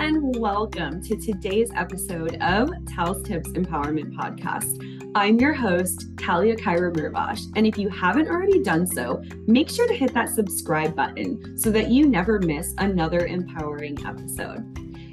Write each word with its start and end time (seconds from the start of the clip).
and 0.00 0.34
welcome 0.36 1.02
to 1.02 1.14
today's 1.14 1.70
episode 1.76 2.40
of 2.40 2.70
Tal's 2.90 3.22
Tips 3.22 3.50
Empowerment 3.50 4.14
Podcast. 4.14 5.10
I'm 5.14 5.38
your 5.38 5.52
host, 5.52 6.06
Talia 6.16 6.56
Kyra 6.56 6.90
Mirvash, 6.90 7.42
and 7.54 7.66
if 7.66 7.76
you 7.76 7.90
haven't 7.90 8.28
already 8.28 8.62
done 8.62 8.86
so, 8.86 9.22
make 9.46 9.68
sure 9.68 9.86
to 9.86 9.92
hit 9.92 10.14
that 10.14 10.30
subscribe 10.30 10.96
button 10.96 11.58
so 11.58 11.70
that 11.72 11.90
you 11.90 12.08
never 12.08 12.38
miss 12.38 12.72
another 12.78 13.26
empowering 13.26 13.98
episode. 14.06 14.64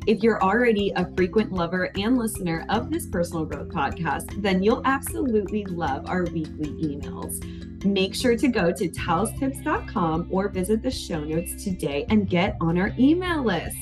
If 0.07 0.23
you're 0.23 0.41
already 0.41 0.93
a 0.95 1.13
frequent 1.17 1.51
lover 1.51 1.91
and 1.97 2.17
listener 2.17 2.65
of 2.69 2.89
this 2.89 3.07
personal 3.07 3.43
growth 3.43 3.67
podcast, 3.67 4.41
then 4.41 4.63
you'll 4.63 4.83
absolutely 4.85 5.65
love 5.65 6.07
our 6.07 6.23
weekly 6.31 6.71
emails. 6.81 7.43
Make 7.83 8.15
sure 8.15 8.37
to 8.37 8.47
go 8.47 8.71
to 8.71 8.87
talstips.com 8.87 10.29
or 10.31 10.47
visit 10.47 10.81
the 10.81 10.91
show 10.91 11.25
notes 11.25 11.61
today 11.61 12.05
and 12.07 12.29
get 12.29 12.55
on 12.61 12.77
our 12.77 12.93
email 12.97 13.43
list. 13.43 13.75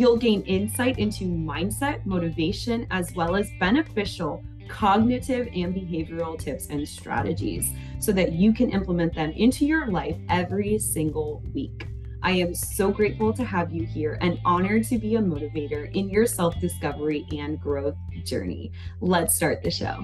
You'll 0.00 0.16
gain 0.16 0.40
insight 0.44 0.98
into 0.98 1.24
mindset, 1.26 2.06
motivation, 2.06 2.86
as 2.90 3.14
well 3.14 3.36
as 3.36 3.50
beneficial 3.60 4.42
cognitive 4.66 5.48
and 5.48 5.74
behavioral 5.74 6.38
tips 6.38 6.68
and 6.68 6.88
strategies 6.88 7.74
so 7.98 8.10
that 8.12 8.32
you 8.32 8.54
can 8.54 8.70
implement 8.70 9.14
them 9.14 9.30
into 9.32 9.66
your 9.66 9.88
life 9.88 10.16
every 10.30 10.78
single 10.78 11.42
week. 11.52 11.86
I 12.22 12.30
am 12.30 12.54
so 12.54 12.90
grateful 12.90 13.34
to 13.34 13.44
have 13.44 13.74
you 13.74 13.84
here 13.84 14.16
and 14.22 14.40
honored 14.42 14.84
to 14.84 14.96
be 14.96 15.16
a 15.16 15.20
motivator 15.20 15.94
in 15.94 16.08
your 16.08 16.24
self 16.24 16.58
discovery 16.60 17.26
and 17.32 17.60
growth 17.60 17.96
journey. 18.24 18.72
Let's 19.02 19.34
start 19.34 19.62
the 19.62 19.70
show. 19.70 20.02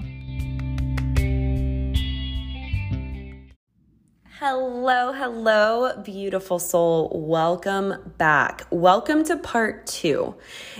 Hello, 4.39 5.13
hello, 5.13 5.99
beautiful 6.03 6.59
soul. 6.59 7.09
Welcome 7.11 8.13
back. 8.19 8.67
Welcome 8.69 9.23
to 9.23 9.35
part 9.35 9.87
two. 9.87 10.35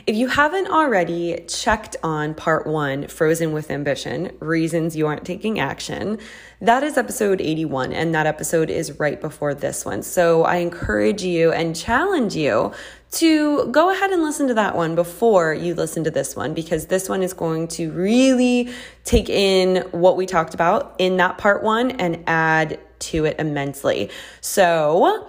If 0.05 0.15
you 0.15 0.27
haven't 0.27 0.67
already 0.67 1.43
checked 1.47 1.95
on 2.03 2.35
part 2.35 2.67
one, 2.67 3.07
Frozen 3.07 3.53
with 3.53 3.71
Ambition 3.71 4.37
Reasons 4.39 4.95
You 4.95 5.07
Aren't 5.07 5.25
Taking 5.25 5.59
Action, 5.59 6.19
that 6.61 6.83
is 6.83 6.99
episode 6.99 7.41
81, 7.41 7.93
and 7.93 8.13
that 8.13 8.27
episode 8.27 8.69
is 8.69 8.99
right 8.99 9.19
before 9.19 9.55
this 9.55 9.83
one. 9.83 10.03
So 10.03 10.43
I 10.43 10.57
encourage 10.57 11.23
you 11.23 11.51
and 11.51 11.75
challenge 11.75 12.35
you 12.35 12.73
to 13.09 13.71
go 13.71 13.89
ahead 13.89 14.11
and 14.11 14.21
listen 14.21 14.47
to 14.49 14.53
that 14.53 14.75
one 14.75 14.93
before 14.93 15.55
you 15.55 15.73
listen 15.73 16.03
to 16.03 16.11
this 16.11 16.35
one 16.35 16.53
because 16.53 16.87
this 16.87 17.09
one 17.09 17.23
is 17.23 17.33
going 17.33 17.69
to 17.69 17.91
really 17.91 18.69
take 19.03 19.29
in 19.29 19.77
what 19.91 20.15
we 20.15 20.27
talked 20.27 20.53
about 20.53 20.93
in 20.99 21.17
that 21.17 21.39
part 21.39 21.63
one 21.63 21.91
and 21.91 22.23
add 22.27 22.79
to 22.99 23.25
it 23.25 23.35
immensely. 23.39 24.09
So, 24.41 25.27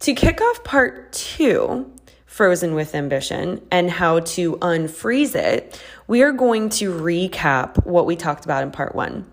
to 0.00 0.14
kick 0.14 0.40
off 0.40 0.64
part 0.64 1.12
two, 1.12 1.90
Frozen 2.26 2.74
with 2.74 2.94
Ambition, 2.94 3.60
and 3.70 3.90
how 3.90 4.20
to 4.20 4.56
unfreeze 4.56 5.34
it, 5.34 5.82
we 6.06 6.22
are 6.22 6.32
going 6.32 6.68
to 6.70 6.92
recap 6.92 7.84
what 7.84 8.06
we 8.06 8.14
talked 8.14 8.44
about 8.44 8.62
in 8.62 8.70
part 8.70 8.94
one. 8.94 9.26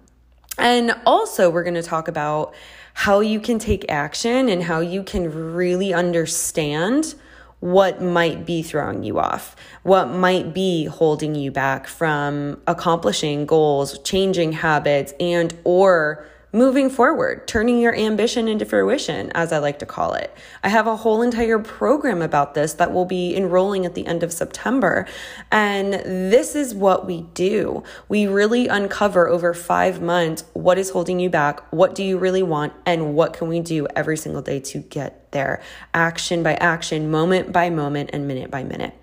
And 0.57 0.95
also, 1.05 1.49
we're 1.49 1.63
going 1.63 1.75
to 1.75 1.83
talk 1.83 2.07
about 2.07 2.53
how 2.93 3.19
you 3.19 3.39
can 3.39 3.59
take 3.59 3.85
action 3.91 4.47
and 4.49 4.63
how 4.63 4.79
you 4.79 5.03
can 5.03 5.53
really 5.53 5.93
understand 5.93 7.13
what 7.59 8.01
might 8.01 8.45
be 8.45 8.61
throwing 8.61 9.03
you 9.03 9.19
off, 9.19 9.55
what 9.83 10.05
might 10.07 10.53
be 10.53 10.85
holding 10.85 11.35
you 11.35 11.51
back 11.51 11.87
from 11.87 12.61
accomplishing 12.67 13.45
goals, 13.45 13.99
changing 13.99 14.51
habits, 14.51 15.13
and 15.19 15.57
or 15.63 16.25
moving 16.55 16.89
forward, 16.89 17.45
turning 17.47 17.79
your 17.79 17.93
ambition 17.93 18.47
into 18.47 18.65
fruition, 18.65 19.29
as 19.35 19.51
I 19.51 19.57
like 19.57 19.79
to 19.79 19.85
call 19.85 20.13
it. 20.13 20.33
I 20.63 20.69
have 20.69 20.87
a 20.87 20.95
whole 20.95 21.21
entire 21.21 21.59
program 21.59 22.21
about 22.21 22.53
this 22.53 22.73
that 22.75 22.93
will 22.93 23.03
be 23.03 23.35
enrolling 23.35 23.85
at 23.85 23.93
the 23.93 24.07
end 24.07 24.23
of 24.23 24.31
September. 24.31 25.05
And 25.51 25.93
this 25.93 26.55
is 26.55 26.73
what 26.73 27.05
we 27.05 27.23
do. 27.33 27.83
We 28.07 28.25
really 28.25 28.69
uncover 28.69 29.27
over 29.27 29.53
five 29.53 30.01
months 30.01 30.45
what 30.53 30.77
is 30.77 30.91
holding 30.91 31.19
you 31.19 31.29
back, 31.29 31.61
what 31.73 31.93
do 31.93 32.03
you 32.03 32.17
really 32.17 32.43
want, 32.43 32.71
and 32.85 33.15
what 33.15 33.33
can 33.33 33.49
we 33.49 33.59
do 33.59 33.85
every 33.93 34.15
single 34.15 34.41
day 34.41 34.61
to 34.61 34.79
get 34.79 35.33
there, 35.33 35.61
action 35.93 36.41
by 36.41 36.53
action, 36.53 37.11
moment 37.11 37.51
by 37.51 37.69
moment, 37.69 38.11
and 38.13 38.27
minute 38.29 38.49
by 38.49 38.63
minute. 38.63 38.93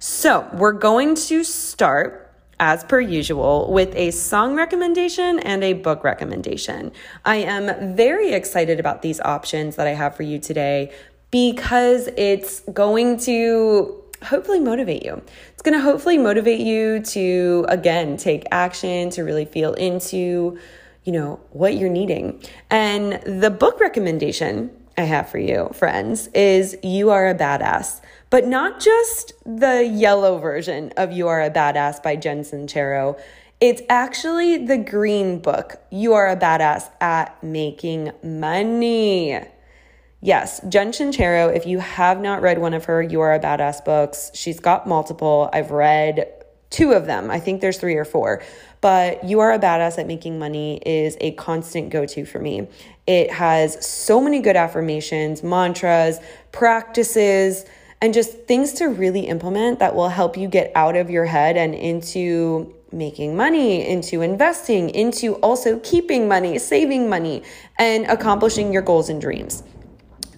So, 0.00 0.48
we're 0.52 0.72
going 0.72 1.14
to 1.14 1.44
start 1.44 2.25
as 2.58 2.84
per 2.84 3.00
usual, 3.00 3.72
with 3.72 3.94
a 3.94 4.10
song 4.10 4.54
recommendation 4.54 5.38
and 5.40 5.62
a 5.62 5.74
book 5.74 6.02
recommendation. 6.04 6.92
I 7.24 7.36
am 7.36 7.94
very 7.94 8.32
excited 8.32 8.80
about 8.80 9.02
these 9.02 9.20
options 9.20 9.76
that 9.76 9.86
I 9.86 9.92
have 9.92 10.16
for 10.16 10.22
you 10.22 10.38
today 10.38 10.92
because 11.30 12.08
it's 12.16 12.60
going 12.72 13.18
to 13.20 14.02
hopefully 14.22 14.60
motivate 14.60 15.04
you. 15.04 15.20
It's 15.52 15.62
going 15.62 15.76
to 15.76 15.82
hopefully 15.82 16.18
motivate 16.18 16.60
you 16.60 17.00
to, 17.00 17.66
again, 17.68 18.16
take 18.16 18.44
action, 18.50 19.10
to 19.10 19.22
really 19.22 19.44
feel 19.44 19.74
into, 19.74 20.58
you 21.04 21.12
know, 21.12 21.40
what 21.50 21.74
you're 21.74 21.90
needing. 21.90 22.42
And 22.70 23.20
the 23.42 23.50
book 23.50 23.80
recommendation 23.80 24.70
I 24.96 25.02
have 25.02 25.28
for 25.28 25.38
you, 25.38 25.68
friends, 25.74 26.28
is 26.28 26.76
You 26.82 27.10
Are 27.10 27.28
a 27.28 27.34
Badass 27.34 28.00
but 28.30 28.46
not 28.46 28.80
just 28.80 29.32
the 29.44 29.84
yellow 29.84 30.38
version 30.38 30.92
of 30.96 31.12
You 31.12 31.28
Are 31.28 31.42
a 31.42 31.50
Badass 31.50 32.02
by 32.02 32.16
Jen 32.16 32.40
Sincero. 32.40 33.18
It's 33.60 33.82
actually 33.88 34.66
the 34.66 34.76
green 34.76 35.38
book, 35.38 35.76
You 35.90 36.14
Are 36.14 36.28
a 36.28 36.36
Badass 36.36 36.90
at 37.00 37.42
Making 37.42 38.12
Money. 38.22 39.40
Yes, 40.20 40.60
Jen 40.68 40.90
Sincero, 40.90 41.54
if 41.54 41.66
you 41.66 41.78
have 41.78 42.20
not 42.20 42.42
read 42.42 42.58
one 42.58 42.74
of 42.74 42.86
her 42.86 43.00
You 43.00 43.20
Are 43.20 43.32
a 43.32 43.40
Badass 43.40 43.84
books, 43.84 44.30
she's 44.34 44.60
got 44.60 44.86
multiple. 44.86 45.48
I've 45.52 45.70
read 45.70 46.32
two 46.70 46.92
of 46.92 47.06
them. 47.06 47.30
I 47.30 47.38
think 47.38 47.60
there's 47.60 47.78
three 47.78 47.94
or 47.94 48.04
four. 48.04 48.42
But 48.80 49.24
You 49.24 49.40
Are 49.40 49.52
a 49.52 49.58
Badass 49.58 49.98
at 49.98 50.06
Making 50.06 50.38
Money 50.38 50.82
is 50.84 51.16
a 51.20 51.30
constant 51.32 51.90
go 51.90 52.06
to 52.06 52.26
for 52.26 52.40
me. 52.40 52.68
It 53.06 53.30
has 53.30 53.86
so 53.86 54.20
many 54.20 54.40
good 54.40 54.56
affirmations, 54.56 55.42
mantras, 55.44 56.18
practices 56.50 57.64
and 58.00 58.12
just 58.12 58.44
things 58.46 58.72
to 58.74 58.86
really 58.86 59.26
implement 59.26 59.78
that 59.78 59.94
will 59.94 60.08
help 60.08 60.36
you 60.36 60.48
get 60.48 60.70
out 60.74 60.96
of 60.96 61.10
your 61.10 61.24
head 61.24 61.56
and 61.56 61.74
into 61.74 62.74
making 62.92 63.36
money, 63.36 63.86
into 63.86 64.22
investing, 64.22 64.90
into 64.90 65.34
also 65.36 65.78
keeping 65.80 66.28
money, 66.28 66.58
saving 66.58 67.08
money, 67.08 67.42
and 67.78 68.06
accomplishing 68.06 68.72
your 68.72 68.82
goals 68.82 69.08
and 69.08 69.20
dreams. 69.20 69.62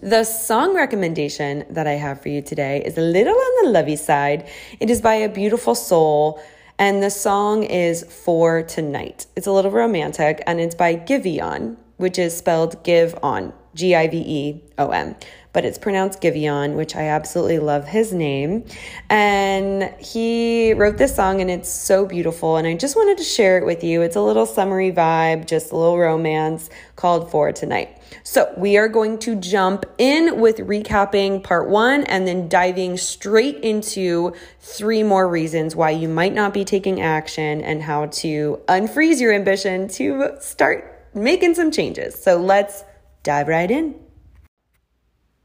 The 0.00 0.22
song 0.22 0.76
recommendation 0.76 1.64
that 1.70 1.88
I 1.88 1.94
have 1.94 2.22
for 2.22 2.28
you 2.28 2.40
today 2.40 2.82
is 2.84 2.96
a 2.96 3.00
little 3.00 3.34
on 3.34 3.64
the 3.64 3.70
lovey 3.70 3.96
side. 3.96 4.48
It 4.78 4.90
is 4.90 5.00
by 5.00 5.14
a 5.14 5.28
beautiful 5.28 5.74
soul, 5.74 6.40
and 6.78 7.02
the 7.02 7.10
song 7.10 7.64
is 7.64 8.04
For 8.04 8.62
Tonight. 8.62 9.26
It's 9.34 9.48
a 9.48 9.52
little 9.52 9.72
romantic, 9.72 10.40
and 10.46 10.60
it's 10.60 10.76
by 10.76 10.94
Giveon, 10.94 11.76
which 11.96 12.16
is 12.16 12.36
spelled 12.36 12.84
Give 12.84 13.18
On, 13.24 13.52
G 13.78 13.94
I 13.94 14.08
V 14.08 14.16
E 14.18 14.62
O 14.76 14.90
N 14.90 15.16
but 15.58 15.64
it's 15.64 15.76
pronounced 15.76 16.20
Giveon, 16.20 16.76
which 16.76 16.94
I 16.94 17.08
absolutely 17.08 17.58
love 17.58 17.84
his 17.84 18.12
name. 18.12 18.64
And 19.10 19.92
he 19.98 20.72
wrote 20.74 20.98
this 20.98 21.16
song 21.16 21.40
and 21.40 21.50
it's 21.50 21.68
so 21.68 22.06
beautiful. 22.06 22.58
And 22.58 22.66
I 22.66 22.76
just 22.76 22.94
wanted 22.94 23.18
to 23.18 23.24
share 23.24 23.58
it 23.58 23.66
with 23.66 23.82
you. 23.82 24.02
It's 24.02 24.14
a 24.14 24.20
little 24.20 24.46
summery 24.46 24.92
vibe, 24.92 25.48
just 25.48 25.72
a 25.72 25.76
little 25.76 25.98
romance 25.98 26.70
called 26.94 27.30
For 27.32 27.50
Tonight. 27.50 28.00
So 28.22 28.52
we 28.56 28.76
are 28.76 28.86
going 28.86 29.18
to 29.18 29.34
jump 29.34 29.84
in 29.98 30.38
with 30.40 30.58
recapping 30.58 31.42
part 31.42 31.68
one 31.68 32.04
and 32.04 32.24
then 32.24 32.48
diving 32.48 32.96
straight 32.96 33.56
into 33.56 34.34
three 34.60 35.02
more 35.02 35.28
reasons 35.28 35.74
why 35.74 35.90
you 35.90 36.08
might 36.08 36.34
not 36.34 36.54
be 36.54 36.64
taking 36.64 37.00
action 37.00 37.62
and 37.62 37.82
how 37.82 38.06
to 38.06 38.60
unfreeze 38.68 39.20
your 39.20 39.32
ambition 39.32 39.88
to 39.88 40.36
start 40.40 41.10
making 41.14 41.54
some 41.54 41.70
changes. 41.70 42.22
So 42.22 42.36
let's 42.36 42.84
dive 43.28 43.46
right 43.46 43.70
in. 43.70 43.94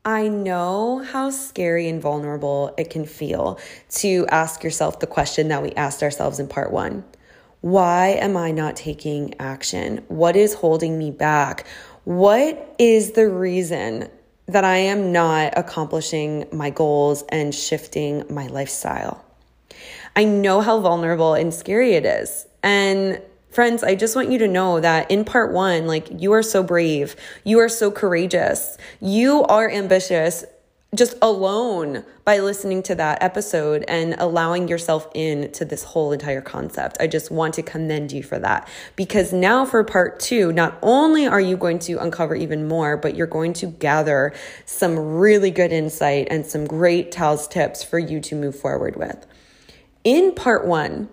I 0.06 0.30
know 0.30 1.00
how 1.00 1.32
scary 1.32 1.90
and 1.90 2.02
vulnerable 2.02 2.74
it 2.78 2.90
can 2.90 3.06
feel 3.06 3.60
to 4.02 4.26
ask 4.30 4.64
yourself 4.64 5.02
the 5.02 5.08
question 5.08 5.50
that 5.50 5.62
we 5.62 5.74
asked 5.74 6.02
ourselves 6.02 6.40
in 6.40 6.48
part 6.48 6.72
one 6.72 7.04
Why 7.60 8.08
am 8.12 8.38
I 8.38 8.52
not 8.52 8.78
taking 8.78 9.36
action? 9.38 10.04
What 10.08 10.38
is 10.38 10.54
holding 10.54 10.98
me 10.98 11.12
back? 11.12 11.68
What 12.06 12.74
is 12.80 13.12
the 13.12 13.28
reason 13.30 14.10
that 14.46 14.64
I 14.64 14.78
am 14.78 15.12
not 15.12 15.58
accomplishing 15.58 16.48
my 16.54 16.70
goals 16.70 17.26
and 17.28 17.54
shifting 17.54 18.24
my 18.30 18.48
lifestyle? 18.48 19.26
I 20.16 20.24
know 20.24 20.62
how 20.62 20.80
vulnerable 20.80 21.34
and 21.34 21.54
scary 21.54 21.96
it 21.96 22.06
is. 22.06 22.46
And 22.62 23.22
Friends, 23.54 23.84
I 23.84 23.94
just 23.94 24.16
want 24.16 24.32
you 24.32 24.40
to 24.40 24.48
know 24.48 24.80
that 24.80 25.12
in 25.12 25.24
part 25.26 25.54
one, 25.54 25.86
like 25.86 26.08
you 26.20 26.32
are 26.34 26.42
so 26.42 26.64
brave, 26.64 27.16
you 27.44 27.60
are 27.60 27.70
so 27.70 27.92
courageous, 27.92 28.80
you 29.00 29.44
are 29.44 29.70
ambitious, 29.70 30.44
just 30.96 31.16
alone 31.22 32.04
by 32.26 32.40
listening 32.40 32.82
to 32.82 32.96
that 32.96 33.22
episode 33.22 33.86
and 33.88 34.16
allowing 34.18 34.68
yourself 34.68 35.08
in 35.14 35.52
to 35.52 35.66
this 35.66 35.84
whole 35.84 36.12
entire 36.12 36.42
concept. 36.42 36.98
I 37.00 37.06
just 37.06 37.30
want 37.30 37.54
to 37.54 37.62
commend 37.62 38.12
you 38.12 38.24
for 38.24 38.40
that 38.40 38.68
because 38.96 39.32
now 39.32 39.66
for 39.66 39.84
part 39.84 40.20
2, 40.20 40.52
not 40.52 40.80
only 40.82 41.28
are 41.28 41.42
you 41.42 41.56
going 41.56 41.78
to 41.80 42.00
uncover 42.00 42.34
even 42.34 42.68
more, 42.68 42.98
but 42.98 43.16
you're 43.16 43.28
going 43.28 43.54
to 43.54 43.68
gather 43.68 44.34
some 44.66 44.98
really 44.98 45.52
good 45.52 45.72
insight 45.72 46.28
and 46.32 46.44
some 46.44 46.66
great 46.66 47.12
TALS 47.12 47.48
tips 47.48 47.84
for 47.84 48.00
you 48.00 48.20
to 48.22 48.36
move 48.36 48.60
forward 48.60 48.96
with. 48.96 49.28
In 50.04 50.34
part 50.34 50.66
1, 50.66 51.08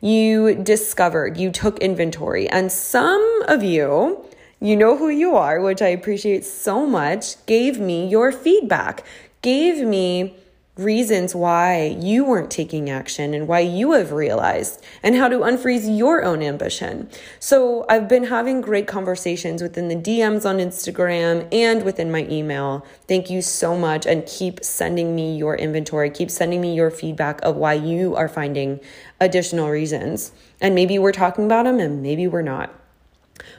you 0.00 0.54
discovered, 0.54 1.36
you 1.36 1.50
took 1.50 1.78
inventory, 1.78 2.48
and 2.48 2.70
some 2.70 3.42
of 3.48 3.62
you 3.62 4.24
you 4.60 4.76
know 4.76 4.96
who 4.96 5.08
you 5.08 5.36
are, 5.36 5.60
which 5.60 5.80
I 5.80 5.88
appreciate 5.88 6.44
so 6.44 6.84
much, 6.84 7.44
gave 7.46 7.78
me 7.78 8.08
your 8.08 8.32
feedback, 8.32 9.04
gave 9.40 9.86
me 9.86 10.34
reasons 10.78 11.34
why 11.34 11.96
you 12.00 12.24
weren't 12.24 12.52
taking 12.52 12.88
action 12.88 13.34
and 13.34 13.48
why 13.48 13.58
you 13.58 13.92
have 13.92 14.12
realized 14.12 14.82
and 15.02 15.16
how 15.16 15.28
to 15.28 15.38
unfreeze 15.38 15.98
your 15.98 16.22
own 16.22 16.40
ambition. 16.40 17.10
So 17.40 17.84
I've 17.88 18.08
been 18.08 18.24
having 18.24 18.60
great 18.60 18.86
conversations 18.86 19.60
within 19.60 19.88
the 19.88 19.96
DMs 19.96 20.48
on 20.48 20.58
Instagram 20.58 21.52
and 21.52 21.84
within 21.84 22.12
my 22.12 22.26
email. 22.30 22.86
Thank 23.08 23.28
you 23.28 23.42
so 23.42 23.76
much 23.76 24.06
and 24.06 24.24
keep 24.24 24.62
sending 24.62 25.16
me 25.16 25.36
your 25.36 25.56
inventory. 25.56 26.10
Keep 26.10 26.30
sending 26.30 26.60
me 26.60 26.74
your 26.76 26.92
feedback 26.92 27.40
of 27.42 27.56
why 27.56 27.72
you 27.74 28.14
are 28.14 28.28
finding 28.28 28.78
additional 29.20 29.70
reasons. 29.70 30.30
And 30.60 30.76
maybe 30.76 30.96
we're 30.96 31.10
talking 31.10 31.44
about 31.44 31.64
them 31.64 31.80
and 31.80 32.02
maybe 32.02 32.28
we're 32.28 32.42
not. 32.42 32.72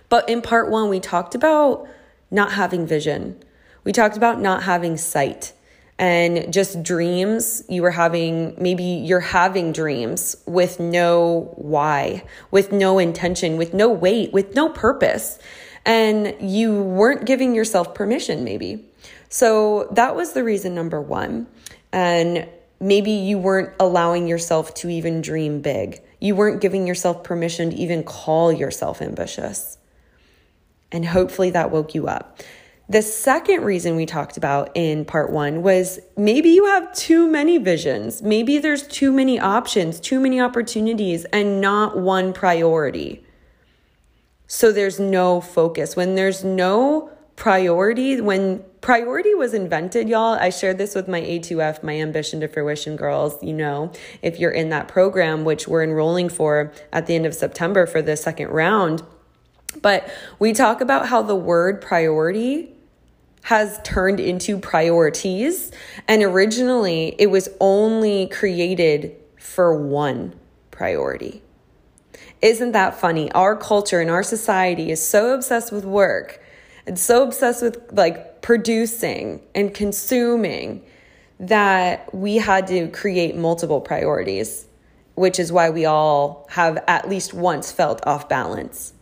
But 0.08 0.28
in 0.30 0.42
part 0.42 0.72
one, 0.72 0.88
we 0.88 1.02
talked 1.02 1.36
about 1.36 1.86
not 2.32 2.54
having 2.54 2.88
vision. 2.88 3.44
We 3.84 3.92
talked 3.92 4.16
about 4.16 4.40
not 4.40 4.64
having 4.64 4.96
sight 4.96 5.52
and 6.00 6.52
just 6.52 6.82
dreams. 6.82 7.62
You 7.68 7.82
were 7.82 7.92
having, 7.92 8.56
maybe 8.58 8.84
you're 8.84 9.20
having 9.20 9.74
dreams 9.74 10.38
with 10.48 10.80
no 10.80 11.52
why, 11.58 12.24
with 12.50 12.72
no 12.72 12.98
intention, 12.98 13.58
with 13.58 13.74
no 13.74 13.90
weight, 13.90 14.32
with 14.32 14.56
no 14.56 14.70
purpose. 14.70 15.38
And 15.86 16.36
you 16.40 16.82
weren't 16.82 17.26
giving 17.26 17.54
yourself 17.54 17.94
permission, 17.94 18.46
maybe. 18.46 18.86
So 19.28 19.90
that 19.92 20.16
was 20.16 20.32
the 20.32 20.44
reason 20.44 20.74
number 20.74 21.02
one. 21.02 21.48
And 21.92 22.48
maybe 22.80 23.12
you 23.12 23.38
weren't 23.38 23.74
allowing 23.80 24.28
yourself 24.28 24.74
to 24.76 24.90
even 24.90 25.22
dream 25.22 25.62
big. 25.62 26.02
You 26.22 26.34
weren't 26.34 26.62
giving 26.62 26.88
yourself 26.88 27.24
permission 27.24 27.72
to 27.72 27.76
even 27.76 28.04
call 28.04 28.54
yourself 28.54 29.02
ambitious. 29.02 29.78
And 30.92 31.06
hopefully 31.06 31.50
that 31.52 31.72
woke 31.72 31.94
you 31.94 32.08
up. 32.08 32.40
The 32.90 33.04
second 33.04 33.64
reason 33.64 33.96
we 33.96 34.08
talked 34.08 34.36
about 34.36 34.72
in 34.74 35.06
part 35.06 35.30
one 35.30 35.62
was 35.62 36.00
maybe 36.18 36.50
you 36.50 36.66
have 36.66 36.92
too 36.96 37.28
many 37.28 37.60
visions. 37.60 38.24
Maybe 38.24 38.58
there's 38.58 38.88
too 38.88 39.12
many 39.12 39.40
options, 39.40 40.00
too 40.00 40.20
many 40.20 40.42
opportunities, 40.42 41.24
and 41.26 41.62
not 41.62 42.00
one 42.00 42.34
priority. 42.34 43.24
So 44.48 44.72
there's 44.72 45.00
no 45.00 45.40
focus. 45.40 45.96
When 45.96 46.16
there's 46.16 46.44
no 46.44 47.12
priority, 47.36 48.20
when 48.22 48.64
priority 48.82 49.36
was 49.36 49.54
invented, 49.54 50.10
y'all, 50.10 50.34
I 50.34 50.50
shared 50.50 50.80
this 50.80 50.96
with 50.96 51.08
my 51.08 51.22
A2F, 51.22 51.84
my 51.84 51.94
Ambition 52.02 52.40
to 52.40 52.48
Fruition 52.48 52.96
girls. 52.96 53.38
You 53.44 53.54
know, 53.54 53.92
if 54.24 54.40
you're 54.40 54.50
in 54.50 54.70
that 54.70 54.88
program, 54.88 55.46
which 55.46 55.68
we're 55.68 55.84
enrolling 55.84 56.28
for 56.28 56.74
at 56.92 57.06
the 57.06 57.14
end 57.14 57.28
of 57.28 57.36
September 57.36 57.86
for 57.86 58.02
the 58.02 58.18
second 58.18 58.48
round 58.48 59.04
but 59.82 60.12
we 60.40 60.52
talk 60.54 60.82
about 60.82 61.08
how 61.08 61.22
the 61.22 61.36
word 61.36 61.82
priority 61.82 62.76
has 63.44 63.80
turned 63.84 64.20
into 64.20 64.58
priorities. 64.58 65.72
And 66.08 66.24
originally, 66.24 67.16
it 67.18 67.28
was 67.28 67.50
only 67.60 68.28
created 68.28 69.16
for 69.38 69.76
one 69.76 70.36
priority. 70.72 71.42
Isn't 72.42 72.72
that 72.72 72.96
funny? 72.96 73.32
Our 73.32 73.56
culture 73.56 74.00
and 74.00 74.10
our 74.10 74.24
society 74.24 74.92
is 74.92 75.06
so 75.06 75.34
obsessed 75.34 75.72
with 75.72 75.84
work 75.84 76.42
and 76.86 76.98
so 76.98 77.24
obsessed 77.24 77.62
with 77.62 77.78
like 77.92 78.42
producing 78.42 79.42
and 79.54 79.74
consuming 79.74 80.84
that 81.40 82.14
we 82.14 82.38
had 82.38 82.68
to 82.68 82.88
create 82.90 83.36
multiple 83.36 83.82
priorities, 83.82 84.68
which 85.16 85.40
is 85.40 85.52
why 85.52 85.70
we 85.70 85.86
all 85.86 86.48
have 86.50 86.84
at 86.88 87.10
least 87.10 87.34
once 87.34 87.72
felt 87.72 88.06
off 88.06 88.28
balance 88.30 88.94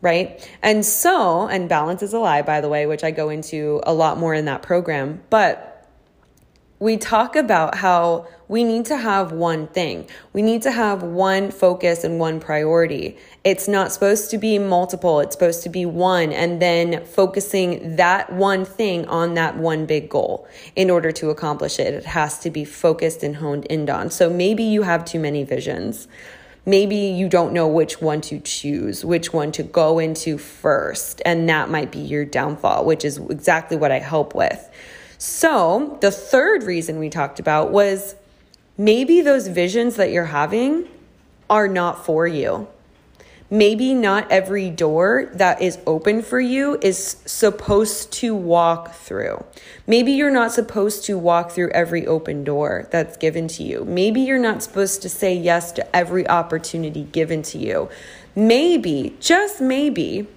right? 0.00 0.48
And 0.62 0.84
so, 0.84 1.48
and 1.48 1.68
balance 1.68 2.02
is 2.02 2.12
a 2.12 2.18
lie, 2.18 2.42
by 2.42 2.60
the 2.60 2.68
way, 2.68 2.86
which 2.86 3.04
I 3.04 3.10
go 3.10 3.28
into 3.28 3.80
a 3.84 3.92
lot 3.92 4.18
more 4.18 4.34
in 4.34 4.44
that 4.44 4.62
program. 4.62 5.22
But 5.30 5.68
we 6.80 6.96
talk 6.96 7.34
about 7.34 7.74
how 7.74 8.28
we 8.46 8.62
need 8.62 8.86
to 8.86 8.96
have 8.96 9.32
one 9.32 9.66
thing. 9.66 10.08
We 10.32 10.42
need 10.42 10.62
to 10.62 10.70
have 10.70 11.02
one 11.02 11.50
focus 11.50 12.04
and 12.04 12.20
one 12.20 12.38
priority. 12.38 13.16
It's 13.42 13.66
not 13.66 13.90
supposed 13.90 14.30
to 14.30 14.38
be 14.38 14.58
multiple, 14.60 15.18
it's 15.18 15.34
supposed 15.34 15.64
to 15.64 15.68
be 15.68 15.84
one, 15.84 16.32
and 16.32 16.62
then 16.62 17.04
focusing 17.04 17.96
that 17.96 18.32
one 18.32 18.64
thing 18.64 19.06
on 19.06 19.34
that 19.34 19.56
one 19.56 19.86
big 19.86 20.08
goal. 20.08 20.46
In 20.76 20.88
order 20.88 21.10
to 21.12 21.30
accomplish 21.30 21.80
it, 21.80 21.94
it 21.94 22.04
has 22.04 22.38
to 22.40 22.50
be 22.50 22.64
focused 22.64 23.24
and 23.24 23.36
honed 23.36 23.66
in 23.66 23.90
on. 23.90 24.10
So 24.10 24.30
maybe 24.30 24.62
you 24.62 24.82
have 24.82 25.04
too 25.04 25.18
many 25.18 25.42
visions 25.42 26.06
maybe 26.66 26.96
you 26.96 27.28
don't 27.28 27.52
know 27.52 27.68
which 27.68 28.00
one 28.00 28.20
to 28.22 28.40
choose, 28.40 29.04
which 29.04 29.32
one 29.32 29.52
to 29.52 29.62
go 29.62 29.98
into 29.98 30.38
first. 30.38 31.22
And 31.24 31.48
that 31.48 31.70
might 31.70 31.90
be 31.90 32.00
your 32.00 32.24
downfall, 32.24 32.84
which 32.84 33.04
is 33.04 33.18
exactly 33.18 33.76
what 33.76 33.90
I 33.90 33.98
help 33.98 34.34
with. 34.34 34.68
So, 35.18 35.98
the 36.00 36.12
third 36.12 36.62
reason 36.62 36.98
we 36.98 37.10
talked 37.10 37.40
about 37.40 37.72
was 37.72 38.14
maybe 38.76 39.20
those 39.20 39.48
visions 39.48 39.96
that 39.96 40.12
you're 40.12 40.26
having 40.26 40.86
are 41.50 41.66
not 41.66 42.04
for 42.04 42.26
you 42.26 42.68
maybe 43.50 43.94
not 43.94 44.30
every 44.30 44.68
door 44.68 45.30
that 45.32 45.62
is 45.62 45.78
open 45.86 46.22
for 46.22 46.40
you 46.40 46.78
is 46.82 47.16
supposed 47.24 48.12
to 48.12 48.34
walk 48.34 48.94
through. 48.94 49.42
Maybe 49.86 50.12
you're 50.12 50.30
not 50.30 50.52
supposed 50.52 51.04
to 51.06 51.16
walk 51.16 51.52
through 51.52 51.70
every 51.70 52.06
open 52.06 52.44
door 52.44 52.88
that's 52.90 53.16
given 53.16 53.48
to 53.48 53.62
you. 53.62 53.84
Maybe 53.84 54.20
you're 54.20 54.38
not 54.38 54.62
supposed 54.62 55.00
to 55.02 55.08
say 55.08 55.34
yes 55.34 55.72
to 55.72 55.96
every 55.96 56.28
opportunity 56.28 57.04
given 57.04 57.42
to 57.44 57.58
you. 57.58 57.88
Maybe, 58.36 59.16
just 59.18 59.60
maybe, 59.60 60.28